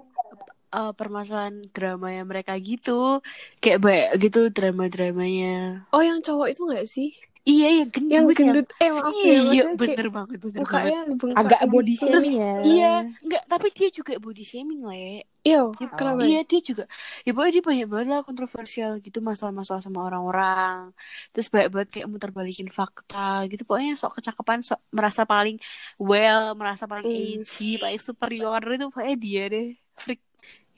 eh, 0.69 0.91
permasalahan 0.93 1.63
drama 1.69 2.08
yang 2.10 2.27
mereka 2.27 2.53
gitu. 2.58 3.23
Kayak 3.60 3.80
banyak 3.80 4.10
gitu 4.19 4.39
drama-dramanya. 4.49 5.88
Oh, 5.89 6.01
yang 6.01 6.19
cowok 6.19 6.47
itu 6.51 6.62
enggak 6.63 6.88
sih? 6.88 7.12
Iya, 7.47 7.80
yang 7.80 7.89
gendut. 7.95 8.12
Yang 8.12 8.25
yang- 8.27 8.36
gendut. 8.36 8.67
Eh, 8.75 8.89
maaf 8.91 9.13
ya. 9.15 9.36
Iya, 9.39 9.63
bener 9.71 9.95
kayak 10.03 10.12
banget, 10.12 10.38
bener 10.43 10.60
banget. 10.60 10.67
Mukanya 10.67 10.97
bengkak 11.15 11.39
agak 11.39 11.60
gitu. 11.63 11.71
body 11.71 11.93
Terus- 11.95 12.03
shaming 12.27 12.36
ya 12.36 12.53
Iya, 12.60 12.93
enggak, 13.23 13.43
tapi 13.47 13.67
dia 13.71 13.88
juga 13.88 14.12
body 14.19 14.43
shaming, 14.43 14.82
Le. 14.84 15.08
Iya, 15.47 15.60
Dia- 15.80 15.95
kenapa? 15.95 16.27
Iya 16.27 16.41
dia 16.43 16.60
juga 16.60 16.84
Ya 17.23 17.32
pokoknya 17.32 17.53
dia 17.56 17.63
banyak 17.63 17.88
banget 17.88 18.08
lah 18.12 18.19
kontroversial 18.19 18.91
gitu 18.99 19.23
Masalah-masalah 19.23 19.80
sama 19.80 20.03
orang-orang 20.03 20.91
Terus 21.32 21.47
banyak 21.47 21.69
banget 21.71 21.89
kayak 21.95 22.08
muter 22.12 22.36
balikin 22.36 22.67
fakta 22.67 23.47
gitu 23.47 23.63
Pokoknya 23.63 23.95
sok 23.95 24.19
kecakapan 24.19 24.60
Sok 24.60 24.84
merasa 24.91 25.23
paling 25.23 25.56
well 25.95 26.51
Merasa 26.51 26.84
paling 26.84 27.08
Hmm. 27.08 27.47
edgy 27.47 27.80
Paling 27.80 28.03
superior 28.03 28.60
itu 28.60 28.91
Pokoknya 28.91 29.15
dia 29.15 29.43
deh 29.47 29.67
Freak 29.95 30.19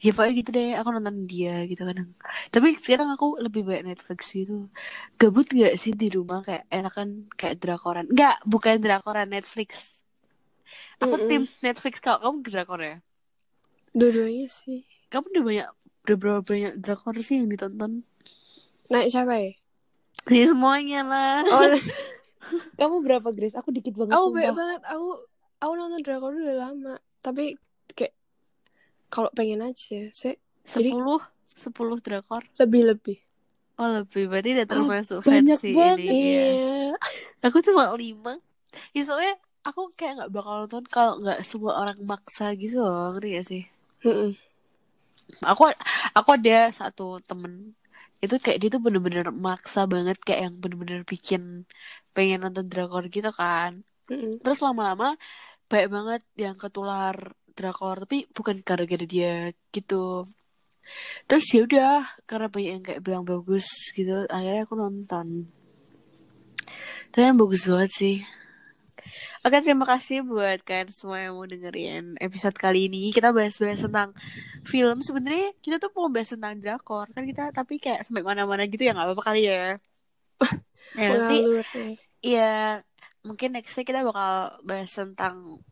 Ya 0.05 0.09
pokoknya 0.15 0.33
gitu 0.39 0.49
deh 0.57 0.67
Aku 0.79 0.89
nonton 0.95 1.17
dia 1.31 1.51
gitu 1.69 1.81
kadang 1.89 2.09
Tapi 2.53 2.67
sekarang 2.83 3.07
aku 3.15 3.25
lebih 3.45 3.61
banyak 3.67 3.83
Netflix 3.95 4.19
gitu 4.39 4.53
Gabut 5.19 5.47
gak 5.61 5.73
sih 5.81 5.93
di 6.01 6.07
rumah 6.17 6.39
Kayak 6.47 6.63
enakan 6.71 7.07
Kayak 7.39 7.55
drakoran 7.63 8.05
Enggak 8.11 8.35
bukan 8.47 8.75
drakoran 8.85 9.27
Netflix 9.35 9.69
Aku 11.03 11.15
Mm-mm. 11.15 11.27
tim 11.27 11.47
Netflix 11.65 11.95
Kalau 12.03 12.19
kamu 12.23 12.37
drakor 12.47 12.79
ya 12.89 12.95
Dua-duanya 13.97 14.47
sih. 14.57 14.81
kamu 15.11 15.25
udah 15.33 15.43
banyak 15.49 15.67
udah 16.05 16.15
berapa 16.21 16.41
banyak 16.49 16.73
drakor 16.83 17.15
sih 17.25 17.35
yang 17.39 17.47
ditonton 17.53 17.91
Naik 18.91 19.09
siapa 19.13 19.35
ya? 19.43 19.49
ya 20.29 20.45
semuanya 20.51 20.99
lah 21.09 21.35
Oh, 21.51 21.65
Kamu 22.79 22.95
berapa 23.05 23.29
Grace? 23.37 23.57
Aku 23.59 23.69
dikit 23.75 23.93
banget 23.99 24.17
aku 24.17 24.25
sumpah. 24.25 24.35
banyak 24.35 24.53
banget. 24.59 24.81
Aku 24.91 25.05
aku 25.61 25.73
nonton 25.79 26.01
drakor 26.05 26.31
udah 26.35 26.55
lama. 26.63 26.93
Tapi 27.25 27.43
kayak 27.97 28.13
kalau 29.13 29.29
pengen 29.33 29.61
aja, 29.65 30.09
saya 30.13 30.35
jadi 30.69 30.93
sepuluh 30.93 31.21
sepuluh 31.57 31.97
drakor. 31.99 32.45
Lebih-lebih. 32.61 33.19
oh 33.79 33.89
lebih. 33.99 34.23
Berarti 34.31 34.49
udah 34.55 34.67
termasuk 34.69 35.19
banyak 35.25 35.59
versi 35.59 35.71
banget. 35.73 36.13
ini 36.13 36.19
ya. 36.37 36.49
Aku 37.45 37.57
cuma 37.65 37.91
lima. 37.95 38.37
Ya 38.95 39.01
soalnya 39.07 39.33
aku 39.67 39.91
kayak 39.97 40.13
nggak 40.23 40.31
bakal 40.35 40.53
nonton 40.65 40.83
kalau 40.87 41.13
nggak 41.21 41.39
semua 41.49 41.73
orang 41.81 41.99
maksa 42.11 42.45
gitu 42.61 42.75
loh. 42.83 43.15
Ngerti 43.15 43.27
gak 43.37 43.45
sih? 43.51 43.63
Mm-mm. 44.05 44.31
aku 45.51 45.63
aku 46.17 46.29
ada 46.37 46.71
satu 46.79 47.03
temen. 47.29 47.53
Itu 48.23 48.35
kayak 48.43 48.57
dia 48.61 48.69
tuh 48.75 48.81
bener-bener 48.85 49.25
maksa 49.47 49.79
banget. 49.93 50.17
Kayak 50.25 50.41
yang 50.51 50.55
bener-bener 50.61 51.01
bikin 51.07 51.41
pengen 52.15 52.39
nonton 52.43 52.65
drakor 52.71 53.03
gitu 53.15 53.29
kan. 53.35 53.71
Mm-mm. 54.09 54.41
terus 54.41 54.59
lama-lama 54.65 55.05
banyak 55.69 55.89
banget 55.95 56.21
yang 56.43 56.55
ketular 56.57 57.15
drakor 57.55 58.05
tapi 58.05 58.25
bukan 58.31 58.61
gara-gara 58.65 59.05
dia 59.05 59.53
gitu 59.73 60.25
terus 61.29 61.45
ya 61.53 61.61
udah 61.65 61.95
karena 62.25 62.47
banyak 62.49 62.71
yang 62.79 62.83
kayak 62.85 63.01
bilang 63.05 63.23
bagus 63.25 63.67
gitu 63.93 64.25
akhirnya 64.29 64.65
aku 64.65 64.75
nonton 64.77 65.45
tapi 67.13 67.23
yang 67.25 67.37
bagus 67.37 67.65
banget 67.65 67.91
sih 67.93 68.17
Oke, 69.39 69.55
terima 69.63 69.87
kasih 69.87 70.27
buat 70.27 70.59
kalian 70.67 70.91
semua 70.91 71.23
yang 71.23 71.39
mau 71.39 71.47
dengerin 71.47 72.19
episode 72.19 72.59
kali 72.59 72.91
ini. 72.91 73.07
Kita 73.15 73.31
bahas-bahas 73.31 73.87
tentang 73.87 74.11
film. 74.67 74.99
Sebenarnya 74.99 75.55
kita 75.63 75.79
tuh 75.79 75.95
mau 75.95 76.11
bahas 76.11 76.35
tentang 76.35 76.59
drakor 76.59 77.07
kan 77.15 77.23
kita, 77.23 77.55
tapi 77.55 77.79
kayak 77.79 78.03
sampai 78.03 78.19
mana-mana 78.19 78.67
gitu 78.67 78.83
ya 78.83 78.91
nggak 78.91 79.07
apa-apa 79.07 79.23
kali 79.31 79.47
ya. 79.47 79.79
ya 80.99 81.07
nanti 81.15 81.37
ya. 81.39 81.63
Iya, 82.19 82.51
mungkin 83.23 83.55
nextnya 83.55 83.87
kita 83.87 83.99
bakal 84.03 84.59
bahas 84.67 84.91
tentang 84.91 85.63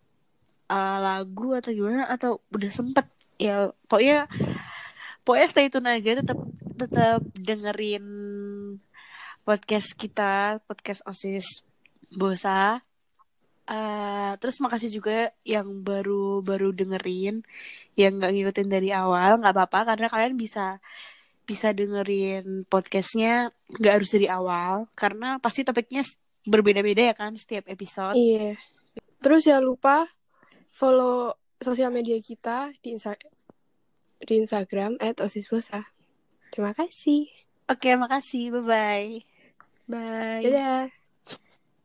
uh, 0.69 0.97
lagu 1.01 1.55
atau 1.55 1.71
gimana 1.73 2.07
atau 2.07 2.43
udah 2.53 2.71
sempet 2.71 3.05
ya 3.37 3.71
pokoknya 3.89 4.27
pokoknya 5.23 5.47
stay 5.49 5.67
tune 5.67 5.89
aja 5.89 6.19
tetap 6.19 6.39
tetap 6.77 7.21
dengerin 7.35 8.05
podcast 9.43 9.95
kita 9.97 10.61
podcast 10.67 11.01
osis 11.07 11.63
bosa 12.13 12.79
Eh, 13.67 14.31
terus 14.39 14.63
makasih 14.63 14.87
juga 14.87 15.35
yang 15.43 15.83
baru 15.83 16.39
baru 16.39 16.71
dengerin 16.71 17.43
yang 17.99 18.15
nggak 18.15 18.31
ngikutin 18.31 18.69
dari 18.71 18.95
awal 18.95 19.43
nggak 19.43 19.51
apa-apa 19.51 19.91
karena 19.91 20.07
kalian 20.07 20.39
bisa 20.39 20.79
bisa 21.43 21.75
dengerin 21.75 22.63
podcastnya 22.71 23.51
nggak 23.67 23.93
harus 23.99 24.09
dari 24.15 24.31
awal 24.31 24.87
karena 24.95 25.35
pasti 25.43 25.67
topiknya 25.67 26.07
berbeda-beda 26.47 27.11
ya 27.11 27.15
kan 27.19 27.35
setiap 27.35 27.67
episode. 27.67 28.15
Iya. 28.15 28.55
Terus 29.19 29.43
jangan 29.43 29.63
lupa 29.67 30.07
follow 30.77 31.33
sosial 31.57 31.89
media 31.89 32.21
kita 32.21 32.69
di 32.85 32.93
Insta 32.93 33.17
di 34.21 34.33
Instagram 34.37 35.01
@osisbosa. 35.01 35.89
Terima 36.53 36.77
kasih. 36.77 37.25
Oke, 37.65 37.97
makasih. 37.97 38.53
Bye-bye. 38.53 39.13
Bye. 39.89 40.43
Dadah. 40.45 41.06